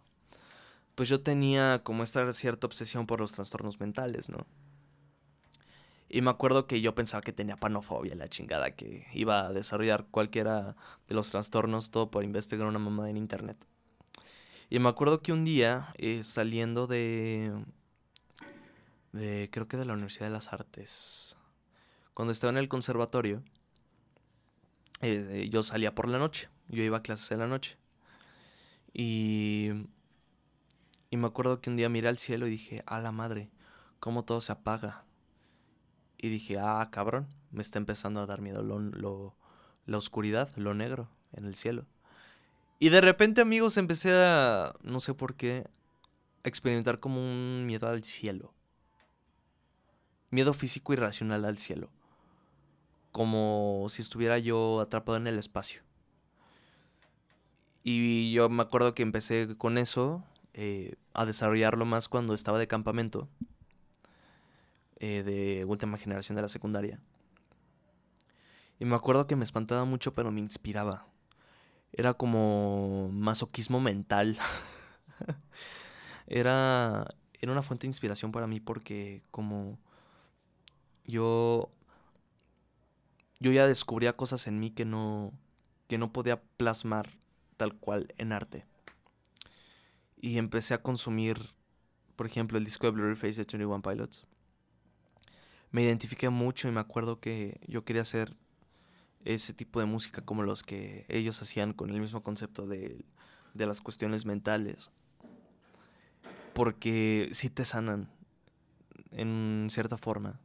[0.95, 4.45] pues yo tenía como esta cierta obsesión por los trastornos mentales, ¿no?
[6.09, 10.05] Y me acuerdo que yo pensaba que tenía panofobia, la chingada, que iba a desarrollar
[10.11, 10.75] cualquiera
[11.07, 13.65] de los trastornos, todo por investigar una mamá en internet.
[14.71, 17.51] Y me acuerdo que un día, eh, saliendo de,
[19.11, 21.35] de, creo que de la Universidad de las Artes,
[22.13, 23.43] cuando estaba en el conservatorio,
[25.01, 27.77] eh, yo salía por la noche, yo iba a clases en la noche.
[28.93, 29.71] Y,
[31.09, 33.51] y me acuerdo que un día miré al cielo y dije, a la madre,
[33.99, 35.03] cómo todo se apaga.
[36.17, 39.35] Y dije, ah, cabrón, me está empezando a dar miedo lo,
[39.85, 41.87] la oscuridad, lo negro en el cielo.
[42.83, 45.67] Y de repente, amigos, empecé a, no sé por qué,
[46.43, 48.55] a experimentar como un miedo al cielo.
[50.31, 51.91] Miedo físico irracional al cielo.
[53.11, 55.83] Como si estuviera yo atrapado en el espacio.
[57.83, 60.23] Y yo me acuerdo que empecé con eso,
[60.55, 63.29] eh, a desarrollarlo más cuando estaba de campamento.
[64.97, 66.99] Eh, de última generación de la secundaria.
[68.79, 71.10] Y me acuerdo que me espantaba mucho, pero me inspiraba
[71.93, 74.37] era como masoquismo mental.
[76.27, 77.07] era,
[77.39, 79.77] era una fuente de inspiración para mí porque como
[81.05, 81.69] yo,
[83.39, 85.33] yo ya descubría cosas en mí que no,
[85.87, 87.09] que no podía plasmar
[87.57, 88.65] tal cual en arte.
[90.15, 91.37] Y empecé a consumir,
[92.15, 94.25] por ejemplo, el disco de Blurry Face de 21 Pilots.
[95.71, 98.35] Me identifiqué mucho y me acuerdo que yo quería ser
[99.25, 103.05] ese tipo de música como los que ellos hacían con el mismo concepto de,
[103.53, 104.91] de las cuestiones mentales.
[106.53, 108.09] Porque sí te sanan
[109.11, 110.39] en cierta forma.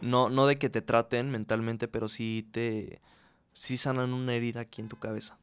[0.00, 3.00] No, no de que te traten mentalmente, pero sí te.
[3.54, 5.38] sí sanan una herida aquí en tu cabeza.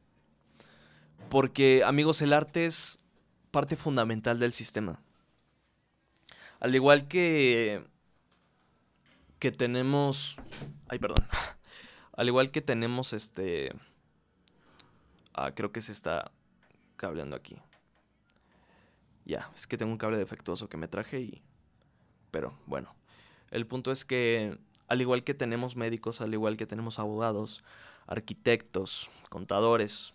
[1.28, 3.00] Porque, amigos, el arte es
[3.50, 5.00] parte fundamental del sistema.
[6.60, 7.84] Al igual que
[9.38, 10.36] que tenemos
[10.88, 11.26] ay, perdón.
[12.18, 13.72] Al igual que tenemos este
[15.34, 16.32] ah, creo que se está
[16.96, 17.56] cableando aquí.
[19.24, 21.42] Ya, es que tengo un cable defectuoso que me traje y
[22.32, 22.92] pero bueno,
[23.52, 27.62] el punto es que al igual que tenemos médicos, al igual que tenemos abogados,
[28.08, 30.12] arquitectos, contadores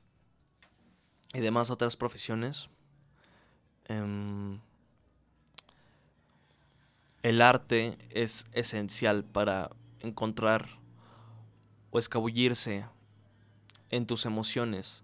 [1.33, 2.67] y demás otras profesiones,
[3.85, 4.59] em,
[7.21, 9.69] el arte es esencial para
[10.01, 10.82] encontrar
[11.93, 12.85] o escabullirse
[13.91, 15.03] en tus emociones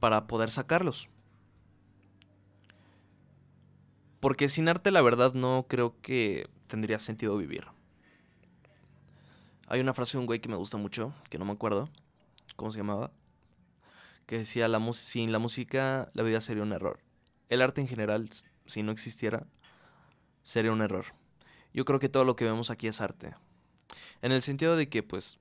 [0.00, 1.08] para poder sacarlos.
[4.18, 7.68] Porque sin arte la verdad no creo que tendría sentido vivir.
[9.68, 11.88] Hay una frase de un güey que me gusta mucho, que no me acuerdo
[12.56, 13.12] cómo se llamaba,
[14.26, 16.98] que decía, la sin la música la vida sería un error.
[17.50, 18.28] El arte en general,
[18.66, 19.46] si no existiera,
[20.42, 21.06] sería un error.
[21.72, 23.34] Yo creo que todo lo que vemos aquí es arte.
[24.22, 25.38] En el sentido de que, pues,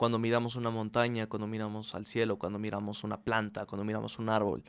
[0.00, 4.30] cuando miramos una montaña, cuando miramos al cielo, cuando miramos una planta, cuando miramos un
[4.30, 4.64] árbol,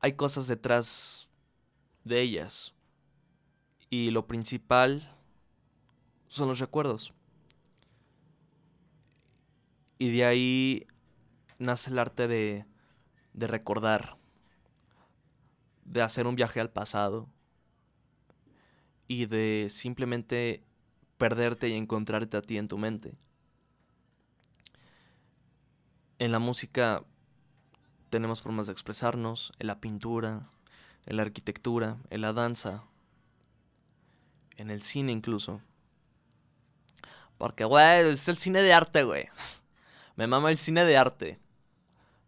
[0.00, 1.30] hay cosas detrás
[2.02, 2.74] de ellas.
[3.88, 5.14] Y lo principal
[6.26, 7.14] son los recuerdos.
[9.98, 10.88] Y de ahí
[11.60, 12.66] nace el arte de,
[13.34, 14.16] de recordar,
[15.84, 17.28] de hacer un viaje al pasado
[19.06, 20.64] y de simplemente
[21.18, 23.16] perderte y encontrarte a ti en tu mente.
[26.20, 27.02] En la música
[28.10, 30.50] tenemos formas de expresarnos, en la pintura,
[31.06, 32.84] en la arquitectura, en la danza,
[34.58, 35.62] en el cine incluso.
[37.38, 39.30] Porque, güey, es el cine de arte, güey.
[40.16, 41.38] Me mama el cine de arte.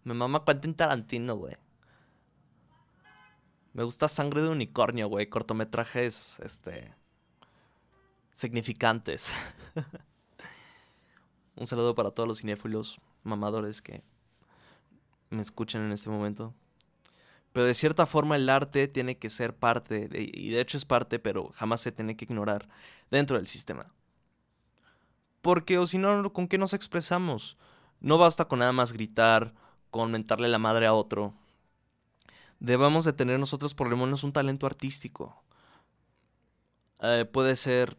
[0.05, 1.59] Me mama Quentin Tarantino, güey.
[3.75, 5.27] Me gusta Sangre de Unicornio, güey.
[5.27, 6.95] Cortometrajes, este...
[8.33, 9.35] Significantes.
[11.57, 14.03] Un saludo para todos los cinéfilos mamadores que
[15.31, 16.55] me escuchan en este momento.
[17.53, 21.19] Pero de cierta forma el arte tiene que ser parte, y de hecho es parte,
[21.19, 22.69] pero jamás se tiene que ignorar
[23.11, 23.93] dentro del sistema.
[25.43, 27.59] Porque o si no, ¿con qué nos expresamos?
[28.01, 29.55] No basta con nada más gritar,
[29.91, 31.35] con mentarle la madre a otro.
[32.59, 35.43] Debemos de tener nosotros por lo menos un talento artístico.
[37.03, 37.99] Eh, puede ser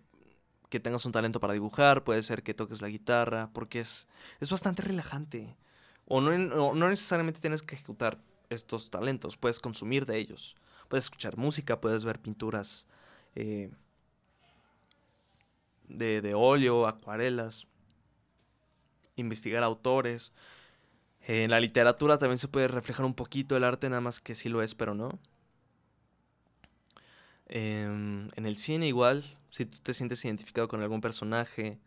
[0.74, 4.08] que tengas un talento para dibujar, puede ser que toques la guitarra, porque es,
[4.40, 5.56] es bastante relajante.
[6.08, 10.56] O no, no necesariamente tienes que ejecutar estos talentos, puedes consumir de ellos.
[10.88, 12.88] Puedes escuchar música, puedes ver pinturas
[13.36, 13.70] eh,
[15.88, 17.68] de, de óleo, acuarelas,
[19.16, 20.32] investigar autores.
[21.28, 24.50] En la literatura también se puede reflejar un poquito el arte, nada más que sí
[24.50, 25.20] lo es, pero no.
[27.56, 31.78] Em, en el cine igual, si tú te sientes identificado con algún personaje,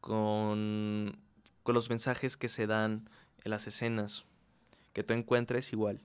[0.00, 1.14] con,
[1.62, 3.06] con los mensajes que se dan
[3.44, 4.24] en las escenas,
[4.94, 6.00] que tú encuentres igual.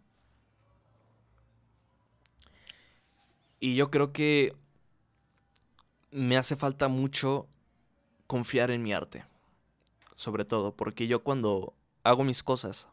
[3.62, 4.54] Y yo creo que
[6.12, 7.48] me hace falta mucho
[8.28, 9.24] confiar en mi arte.
[10.16, 11.74] Sobre todo, porque yo cuando
[12.04, 12.90] hago mis cosas,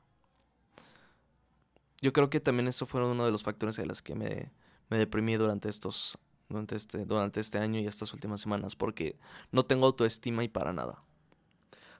[2.00, 4.52] yo creo que también eso fue uno de los factores en los que me,
[4.92, 6.18] me deprimí durante estos
[6.50, 9.18] durante este, durante este año y estas últimas semanas, porque
[9.50, 11.02] no tengo autoestima y para nada.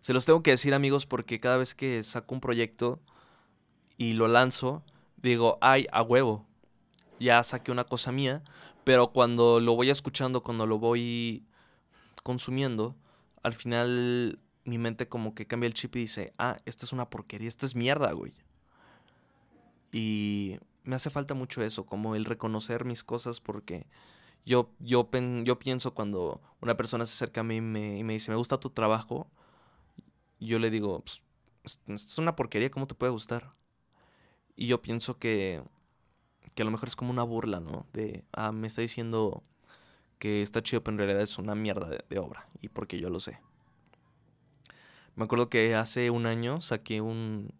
[0.03, 3.01] Se los tengo que decir amigos porque cada vez que saco un proyecto
[3.97, 4.85] y lo lanzo,
[5.17, 6.47] digo, ay, a huevo,
[7.19, 8.43] ya saqué una cosa mía,
[8.85, 11.47] pero cuando lo voy escuchando, cuando lo voy
[12.23, 12.95] consumiendo,
[13.43, 17.09] al final mi mente como que cambia el chip y dice, ah, esta es una
[17.09, 18.35] porquería, esto es mierda, güey.
[19.93, 23.87] Y me hace falta mucho eso, como el reconocer mis cosas porque
[24.45, 25.09] yo, yo,
[25.45, 28.71] yo pienso cuando una persona se acerca a mí y me, dice, me gusta tu
[28.71, 29.31] trabajo,
[30.41, 31.05] yo le digo,
[31.63, 33.55] pues, es una porquería, ¿cómo te puede gustar?
[34.57, 35.63] Y yo pienso que,
[36.55, 37.87] que a lo mejor es como una burla, ¿no?
[37.93, 39.43] De, ah, me está diciendo
[40.19, 43.11] que está chido, pero en realidad es una mierda de, de obra, y porque yo
[43.11, 43.41] lo sé.
[45.15, 47.53] Me acuerdo que hace un año saqué un...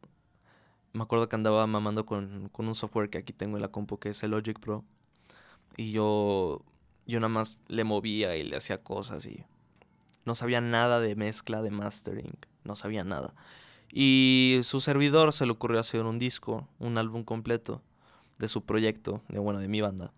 [0.93, 3.99] Me acuerdo que andaba mamando con, con un software que aquí tengo en la compu,
[3.99, 4.85] que es el Logic Pro.
[5.77, 6.63] Y yo,
[7.07, 9.45] yo nada más le movía y le hacía cosas y
[10.25, 13.35] no sabía nada de mezcla, de mastering, no sabía nada.
[13.93, 17.83] Y su servidor se le ocurrió hacer un disco, un álbum completo
[18.39, 20.13] de su proyecto, de bueno, de mi banda.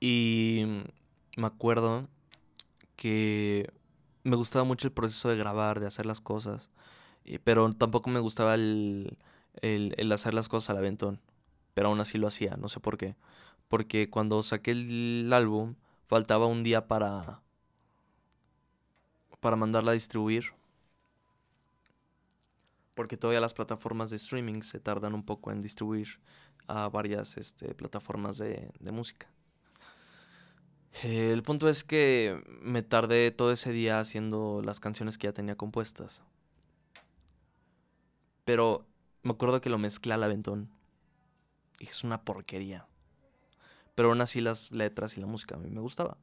[0.00, 0.64] Y
[1.36, 2.08] me acuerdo
[2.96, 3.70] que
[4.22, 6.70] me gustaba mucho el proceso de grabar, de hacer las cosas.
[7.42, 9.16] Pero tampoco me gustaba el,
[9.62, 11.20] el, hacer las cosas al aventón.
[11.74, 13.16] Pero aún así lo hacía, no sé por qué.
[13.68, 15.74] Porque cuando saqué el álbum,
[16.06, 17.40] faltaba un día para,
[19.40, 20.52] para mandarla a distribuir.
[22.94, 26.20] Porque todavía las plataformas de streaming se tardan un poco en distribuir
[26.68, 29.26] a varias este, plataformas de, de música.
[31.02, 35.56] el punto es que me tardé todo ese día haciendo las canciones que ya tenía
[35.56, 36.22] compuestas.
[38.44, 38.86] Pero
[39.22, 40.70] me acuerdo que lo mezclé al aventón.
[41.80, 42.86] Y es una porquería.
[43.94, 46.18] Pero aún así las letras y la música a mí me gustaba.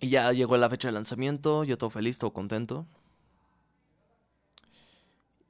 [0.00, 2.86] Y ya llegó la fecha de lanzamiento, yo todo feliz, todo contento.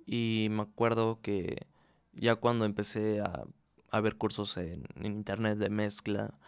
[0.07, 1.67] Y me acuerdo que
[2.15, 6.39] ya cuando empecé a, ver cursos en, internet de mezcla,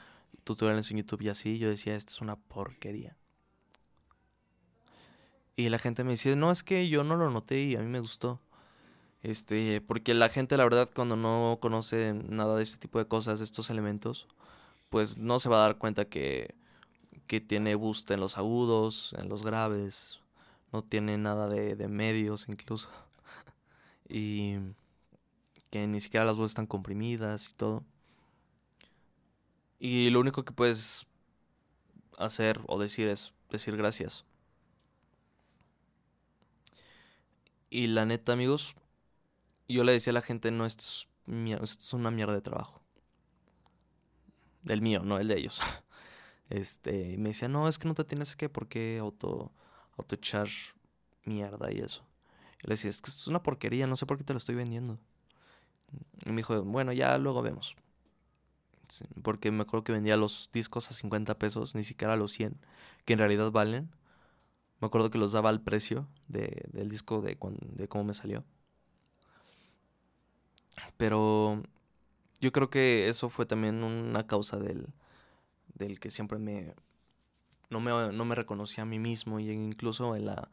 [0.45, 3.17] tutoriales en YouTube y así, yo decía, esto es una porquería.
[5.57, 7.86] Y la gente me decía, no, es que yo no lo noté y a mí
[7.86, 8.40] me gustó.
[9.22, 13.38] Este, porque la gente, la verdad, cuando no conoce nada de este tipo de cosas,
[13.40, 14.28] de estos elementos,
[14.88, 16.55] pues no se va a dar cuenta que,
[17.26, 20.20] que tiene boost en los agudos, en los graves,
[20.72, 22.90] no tiene nada de, de medios incluso.
[24.09, 24.57] y
[25.70, 27.84] que ni siquiera las voces están comprimidas y todo.
[29.78, 31.07] Y lo único que puedes
[32.18, 34.24] hacer o decir es decir gracias.
[37.71, 38.75] Y la neta, amigos,
[39.68, 41.09] yo le decía a la gente, no, esto es,
[41.62, 42.83] esto es una mierda de trabajo.
[44.62, 45.61] Del mío, no el de ellos.
[46.51, 49.53] Este, y me decía, no, es que no te tienes que, por qué auto,
[49.97, 50.49] auto echar
[51.25, 52.05] mierda y eso.
[52.64, 54.39] Y le decía, es que esto es una porquería, no sé por qué te lo
[54.39, 54.99] estoy vendiendo.
[56.27, 57.77] Y me dijo, bueno, ya luego vemos.
[59.23, 62.59] porque me acuerdo que vendía los discos a 50 pesos, ni siquiera a los 100,
[63.05, 63.91] que en realidad valen.
[64.81, 67.37] Me acuerdo que los daba al precio de, del disco de,
[67.72, 68.45] de cómo me salió.
[70.97, 71.62] Pero
[72.41, 74.89] yo creo que eso fue también una causa del,
[75.74, 76.74] del que siempre me
[77.70, 80.49] no, me no me reconocía a mí mismo y incluso en la,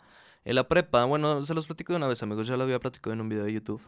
[0.46, 1.06] en la prepa.
[1.06, 2.48] Bueno, se los platico de una vez, amigos.
[2.48, 3.82] Ya lo había platicado en un video de YouTube.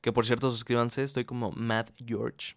[0.00, 1.02] Que por cierto, suscríbanse.
[1.02, 2.56] Estoy como Matt George.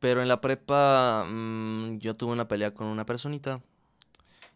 [0.00, 3.60] Pero en la prepa mm, yo tuve una pelea con una personita.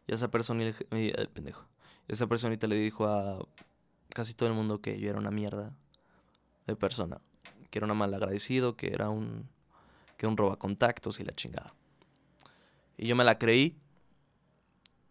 [0.06, 1.66] Y esa persona, el pendejo,
[2.08, 3.46] esa personita le dijo a
[4.08, 5.72] casi todo el mundo que yo era una mierda
[6.66, 7.20] de persona,
[7.70, 9.48] que era un mal agradecido, que era un
[10.16, 11.74] que un robacontactos y la chingada.
[12.96, 13.76] Y yo me la creí.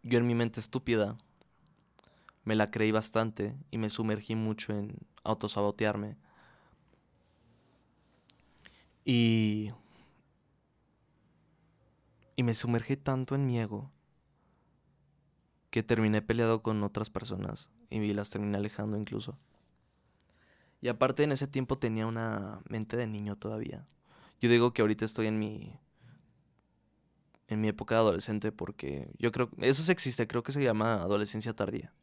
[0.04, 1.18] Yo en mi mente estúpida
[2.44, 6.16] me la creí bastante y me sumergí mucho en autosabotearme.
[9.04, 9.72] Y
[12.36, 13.92] y me sumergí tanto en mi ego
[15.72, 19.40] que terminé peleado con otras personas y las terminé alejando incluso.
[20.82, 23.88] Y aparte en ese tiempo tenía una mente de niño todavía.
[24.42, 25.80] Yo digo que ahorita estoy en mi
[27.48, 31.02] en mi época de adolescente porque yo creo eso sí existe, creo que se llama
[31.02, 31.94] adolescencia tardía.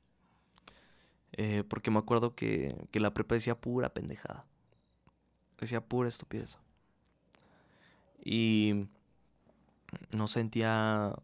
[1.33, 4.47] Eh, porque me acuerdo que, que la prepa decía pura pendejada.
[5.61, 6.59] Decía pura estupidez.
[8.25, 8.89] Y
[10.17, 11.15] no sentía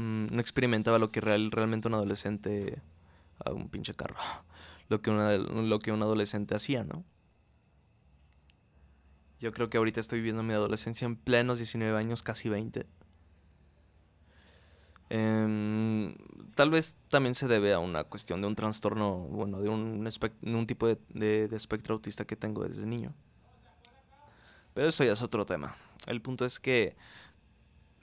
[0.00, 2.80] Mm, no experimentaba lo que real, realmente un adolescente
[3.44, 4.16] a un pinche carro.
[4.88, 7.04] Lo que, una, lo que un adolescente hacía, ¿no?
[9.38, 12.86] Yo creo que ahorita estoy viviendo mi adolescencia en plenos 19 años, casi 20.
[15.10, 16.16] Em,
[16.56, 20.04] tal vez también se debe a una cuestión de un trastorno, bueno, de un,
[20.42, 23.14] un tipo de, de espectro autista que tengo desde niño.
[24.74, 25.76] Pero eso ya es otro tema.
[26.08, 26.96] El punto es que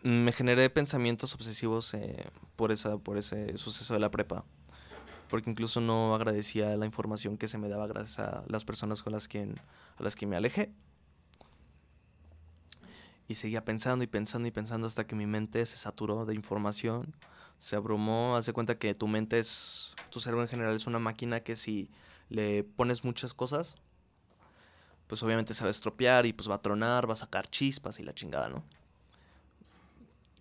[0.08, 4.46] me generé pensamientos obsesivos eh, por, esa, por ese suceso de la prepa.
[5.30, 9.12] Porque incluso no agradecía la información que se me daba gracias a las personas con
[9.12, 9.54] las que,
[9.98, 10.72] a las que me alejé.
[13.28, 17.14] Y seguía pensando y pensando y pensando hasta que mi mente se saturó de información,
[17.58, 21.42] se abrumó, hace cuenta que tu mente es, tu cerebro en general es una máquina
[21.42, 21.90] que si
[22.30, 23.76] le pones muchas cosas,
[25.08, 28.00] pues obviamente se va a estropear y pues va a tronar, va a sacar chispas
[28.00, 28.64] y la chingada, ¿no?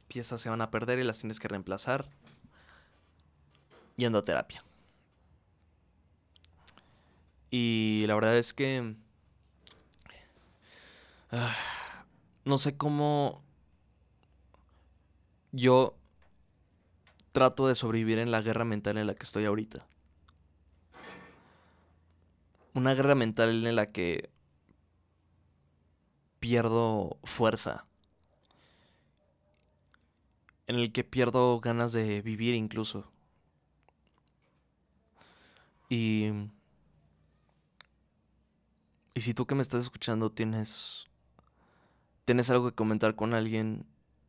[0.08, 2.08] Piezas se van a perder y las tienes que reemplazar
[3.96, 4.62] yendo a terapia.
[7.50, 8.96] Y la verdad es que
[11.32, 11.56] ah,
[12.44, 13.42] no sé cómo
[15.52, 15.96] yo
[17.32, 19.86] trato de sobrevivir en la guerra mental en la que estoy ahorita.
[22.74, 24.30] Una guerra mental en la que
[26.40, 27.85] pierdo fuerza
[30.66, 33.10] en el que pierdo ganas de vivir incluso.
[35.88, 36.30] Y...
[39.14, 41.06] Y si tú que me estás escuchando tienes...
[42.24, 43.86] Tienes algo que comentar con alguien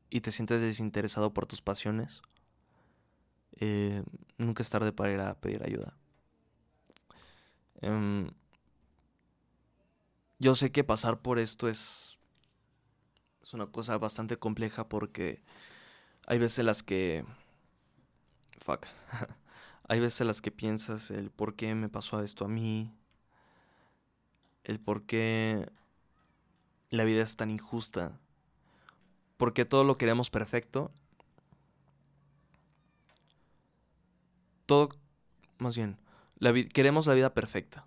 [0.10, 2.22] y te sientes desinteresado por tus pasiones,
[3.60, 4.04] eh,
[4.38, 5.98] nunca es tarde para ir a pedir ayuda.
[7.82, 8.32] Em,
[10.40, 12.20] yo sé que pasar por esto es,
[13.42, 15.44] es una cosa bastante compleja porque
[16.28, 17.26] hay veces las que...
[18.58, 18.86] Fuck.
[19.88, 22.94] hay veces las que piensas el por qué me pasó esto a mí.
[24.66, 25.72] El por qué
[26.90, 28.20] la vida es tan injusta.
[29.38, 30.92] Porque todo lo queremos perfecto.
[34.66, 34.90] Todo,
[35.60, 35.98] más bien,
[36.74, 37.86] queremos la vida perfecta.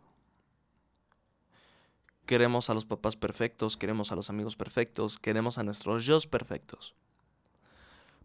[2.25, 6.95] Queremos a los papás perfectos, queremos a los amigos perfectos, queremos a nuestros yo perfectos.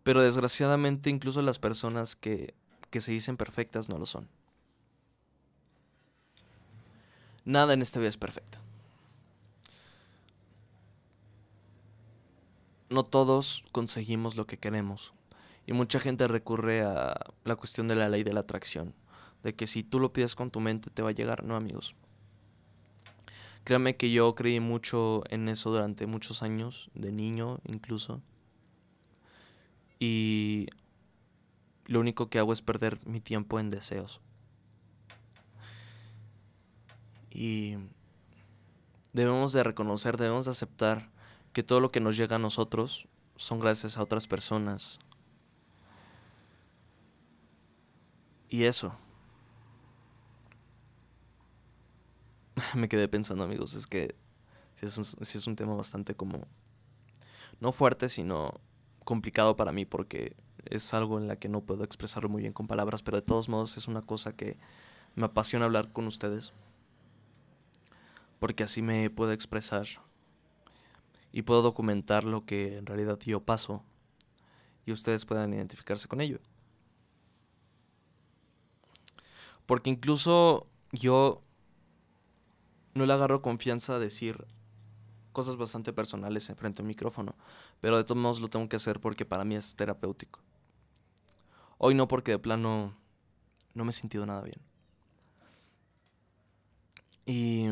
[0.06, 2.54] Pero desgraciadamente incluso las personas que,
[2.92, 4.30] que se dicen perfectas no lo son.
[7.44, 8.60] Nada en esta vida es perfecto.
[12.92, 15.16] No todos conseguimos lo que queremos.
[15.66, 18.94] Y mucha gente recurre a la cuestión de la ley de la atracción.
[19.42, 21.44] De que si tú lo pides con tu mente te va a llegar.
[21.44, 21.96] No, amigos.
[23.64, 28.22] Créame que yo creí mucho en eso durante muchos años, de niño incluso.
[30.00, 30.68] Y
[31.86, 34.22] lo único que hago es perder mi tiempo en deseos.
[37.30, 37.76] Y
[39.14, 41.10] debemos de reconocer, debemos de aceptar
[41.54, 45.00] que todo lo que nos llega a nosotros son gracias a otras personas.
[48.50, 48.96] Y eso,
[52.76, 54.16] me quedé pensando, amigos, es que
[54.76, 56.48] si es, un, es un tema bastante como,
[57.60, 58.60] no fuerte, sino
[59.06, 60.36] complicado para mí porque
[60.66, 63.48] es algo en la que no puedo expresarlo muy bien con palabras, pero de todos
[63.48, 64.58] modos es una cosa que
[65.16, 66.54] me apasiona hablar con ustedes.
[68.40, 69.88] Porque así me puedo expresar
[71.32, 73.84] y puedo documentar lo que en realidad yo paso
[74.86, 76.40] y ustedes puedan identificarse con ello.
[79.66, 81.42] Porque incluso yo
[82.94, 84.46] no le agarro confianza a decir
[85.36, 87.36] cosas bastante personales en frente a un micrófono,
[87.82, 90.40] pero de todos modos lo tengo que hacer porque para mí es terapéutico.
[91.78, 92.98] Hoy no porque de plano
[93.76, 94.60] no me he sentido nada bien.
[97.28, 97.68] Y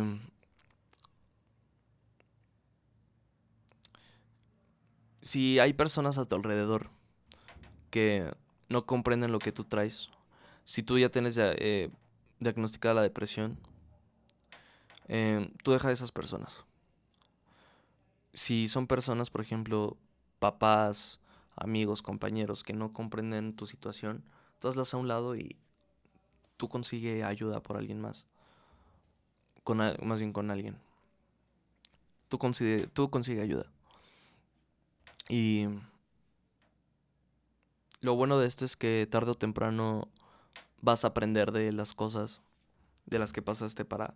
[5.21, 6.89] si hay personas a tu alrededor
[7.89, 8.31] que
[8.69, 10.09] no comprenden lo que tú traes,
[10.65, 11.89] si tú ya tienes eh,
[12.39, 13.57] diagnosticada la depresión,
[15.07, 16.63] Em, tú deja a esas personas.
[18.33, 19.97] Si son personas, por ejemplo,
[20.39, 21.19] papás,
[21.55, 24.23] amigos, compañeros que no comprenden tu situación,
[24.59, 25.55] tú hazlas a un lado y
[26.57, 28.27] tú consigue ayuda por alguien más.
[29.63, 30.77] Con, más bien con alguien.
[32.27, 33.65] Tú consigue, tú consigue ayuda.
[35.29, 35.67] Y
[38.01, 40.09] lo bueno de esto es que tarde o temprano
[40.81, 42.41] vas a aprender de las cosas
[43.05, 44.15] de las que pasaste para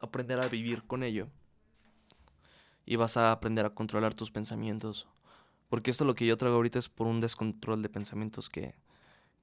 [0.00, 1.28] aprender a vivir con ello.
[2.90, 5.06] Y vas a aprender a controlar tus pensamientos.
[5.68, 8.74] Porque esto lo que yo traigo ahorita es por un descontrol de pensamientos que,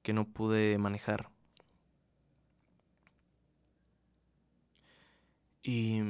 [0.02, 1.30] que no pude manejar.
[5.64, 6.02] Y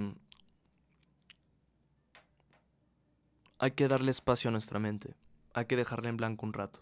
[3.59, 5.13] hay que darle espacio a nuestra mente.
[5.53, 6.79] Hay que dejarla en blanco un rato.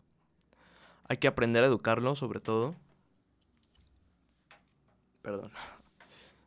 [1.09, 2.75] Hay que aprender a educarlo, sobre todo.
[5.21, 5.51] Perdón.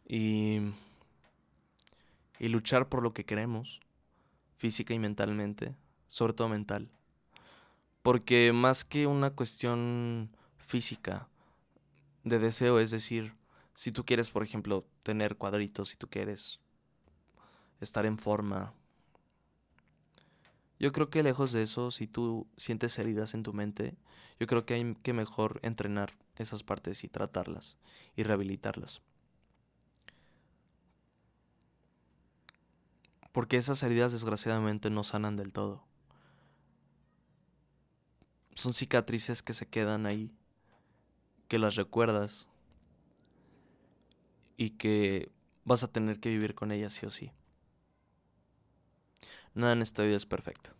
[0.06, 0.72] Y
[2.38, 3.80] y luchar por lo que queremos,
[4.58, 5.74] física y mentalmente,
[6.08, 6.90] sobre todo mental.
[8.02, 11.28] Porque más que una cuestión física
[12.24, 13.34] de deseo, es decir,
[13.74, 16.60] si tú quieres, por ejemplo, tener cuadritos, si tú quieres
[17.80, 18.74] estar en forma,
[20.80, 23.96] yo creo que lejos de eso, si tú sientes heridas en tu mente,
[24.40, 27.78] yo creo que hay que mejor entrenar esas partes y tratarlas
[28.16, 29.02] y rehabilitarlas.
[33.38, 35.84] Porque esas heridas desgraciadamente no sanan del todo.
[38.52, 40.34] Son cicatrices que se quedan ahí,
[41.46, 42.48] que las recuerdas
[44.56, 45.30] y que
[45.64, 47.30] vas a tener que vivir con ellas sí o sí.
[49.54, 50.70] Nada en esta vida es perfecto.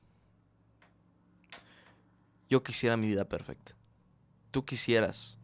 [2.51, 3.77] Yo quisiera mi vida perfecta.
[4.51, 5.39] Tú quisieras.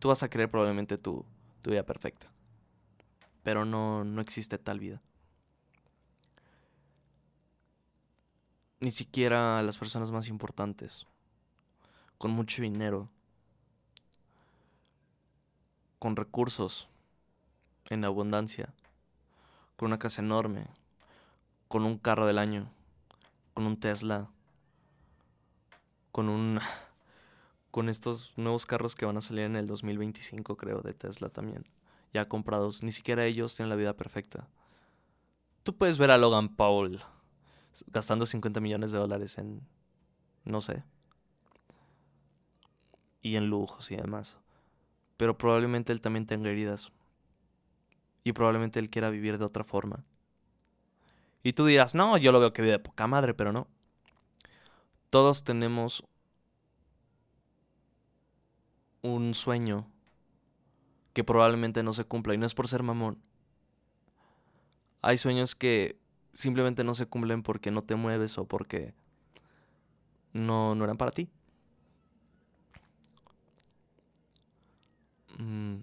[0.00, 1.24] Tú vas a creer probablemente tu,
[1.62, 2.30] tu vida perfecta.
[3.42, 5.00] Pero no, no existe tal vida.
[8.80, 11.06] Ni siquiera las personas más importantes,
[12.16, 13.10] con mucho dinero,
[15.98, 16.88] con recursos,
[17.90, 18.72] en abundancia,
[19.76, 20.66] con una casa enorme,
[21.68, 22.70] con un carro del año,
[23.52, 24.30] con un Tesla,
[26.10, 26.58] con un
[27.70, 31.64] con estos nuevos carros que van a salir en el 2025, creo, de Tesla también,
[32.12, 32.82] ya comprados.
[32.82, 34.48] Ni siquiera ellos tienen la vida perfecta.
[35.62, 37.00] Tú puedes ver a Logan Paul
[37.88, 39.60] gastando 50 millones de dólares en,
[40.44, 40.82] no sé,
[43.22, 44.38] y en lujos y demás.
[45.16, 46.90] Pero probablemente él también tenga heridas.
[48.24, 50.04] Y probablemente él quiera vivir de otra forma.
[51.42, 53.66] Y tú dirás, no, yo lo veo que vive de poca madre, pero no.
[55.10, 56.04] Todos tenemos
[59.02, 59.86] un sueño
[61.12, 62.34] que probablemente no se cumpla.
[62.34, 63.22] Y no es por ser mamón.
[65.02, 65.99] Hay sueños que
[66.34, 68.94] simplemente no se cumplen porque no te mueves o porque
[70.32, 71.28] no, no eran para ti.
[75.38, 75.80] Mm,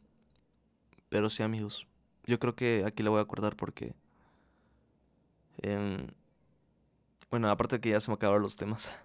[1.09, 1.87] pero sí, amigos.
[2.25, 3.95] Yo creo que aquí la voy a acordar porque...
[5.61, 6.07] Em,
[7.31, 8.93] bueno, aparte de que ya se me acabaron los temas.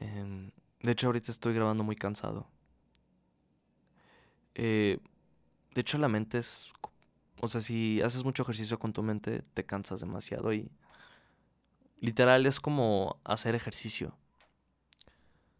[0.00, 2.46] Em, de hecho, ahorita estoy grabando muy cansado.
[4.54, 4.98] Eh,
[5.74, 6.72] de hecho, la mente es...
[7.40, 10.70] O sea, si haces mucho ejercicio con tu mente, te cansas demasiado y...
[12.00, 14.16] Literal es como hacer ejercicio.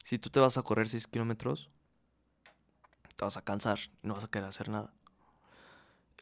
[0.04, 1.68] Si tú te vas a correr 6 kilómetros,
[3.16, 4.92] te vas a cansar y no vas a querer hacer nada.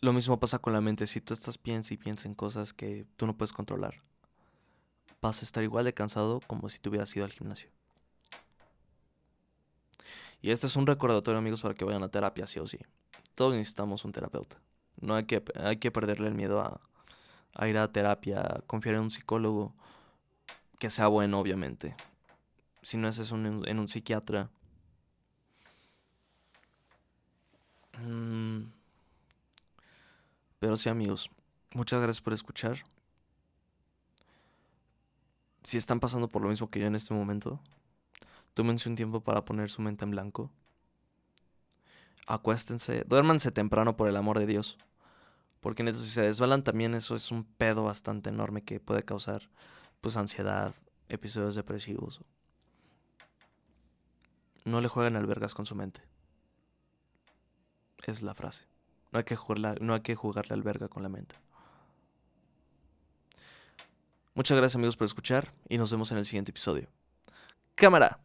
[0.00, 1.06] Lo mismo pasa con la mente.
[1.06, 4.00] Si tú estás piensa y piensa en cosas que tú no puedes controlar,
[5.20, 7.70] vas a estar igual de cansado como si tú hubieras ido al gimnasio.
[10.40, 12.78] Y este es un recordatorio, amigos, para que vayan a terapia, sí o sí.
[13.34, 14.58] Todos necesitamos un terapeuta.
[15.00, 16.80] No hay que, hay que perderle el miedo a,
[17.54, 19.74] a ir a terapia, confiar en un psicólogo
[20.78, 21.94] que sea bueno, obviamente.
[22.82, 24.50] Si no es eso en un psiquiatra,
[27.98, 28.64] Mm.
[30.58, 31.30] Pero sí, amigos,
[31.74, 32.78] muchas gracias por escuchar.
[35.62, 37.60] Si están pasando por lo mismo que yo en este momento,
[38.54, 40.50] tómense un tiempo para poner su mente en blanco.
[42.26, 44.78] Acuéstense, duérmanse temprano por el amor de Dios.
[45.60, 49.50] Porque si se desbalan también eso es un pedo bastante enorme que puede causar
[50.00, 50.74] pues ansiedad,
[51.08, 52.20] episodios depresivos.
[54.64, 56.02] No le jueguen albergas con su mente
[58.10, 58.66] es la frase.
[59.12, 61.36] No hay que, jugarla, no hay que jugarle al verga con la mente.
[64.34, 66.88] Muchas gracias amigos por escuchar y nos vemos en el siguiente episodio.
[67.74, 68.20] Cámara.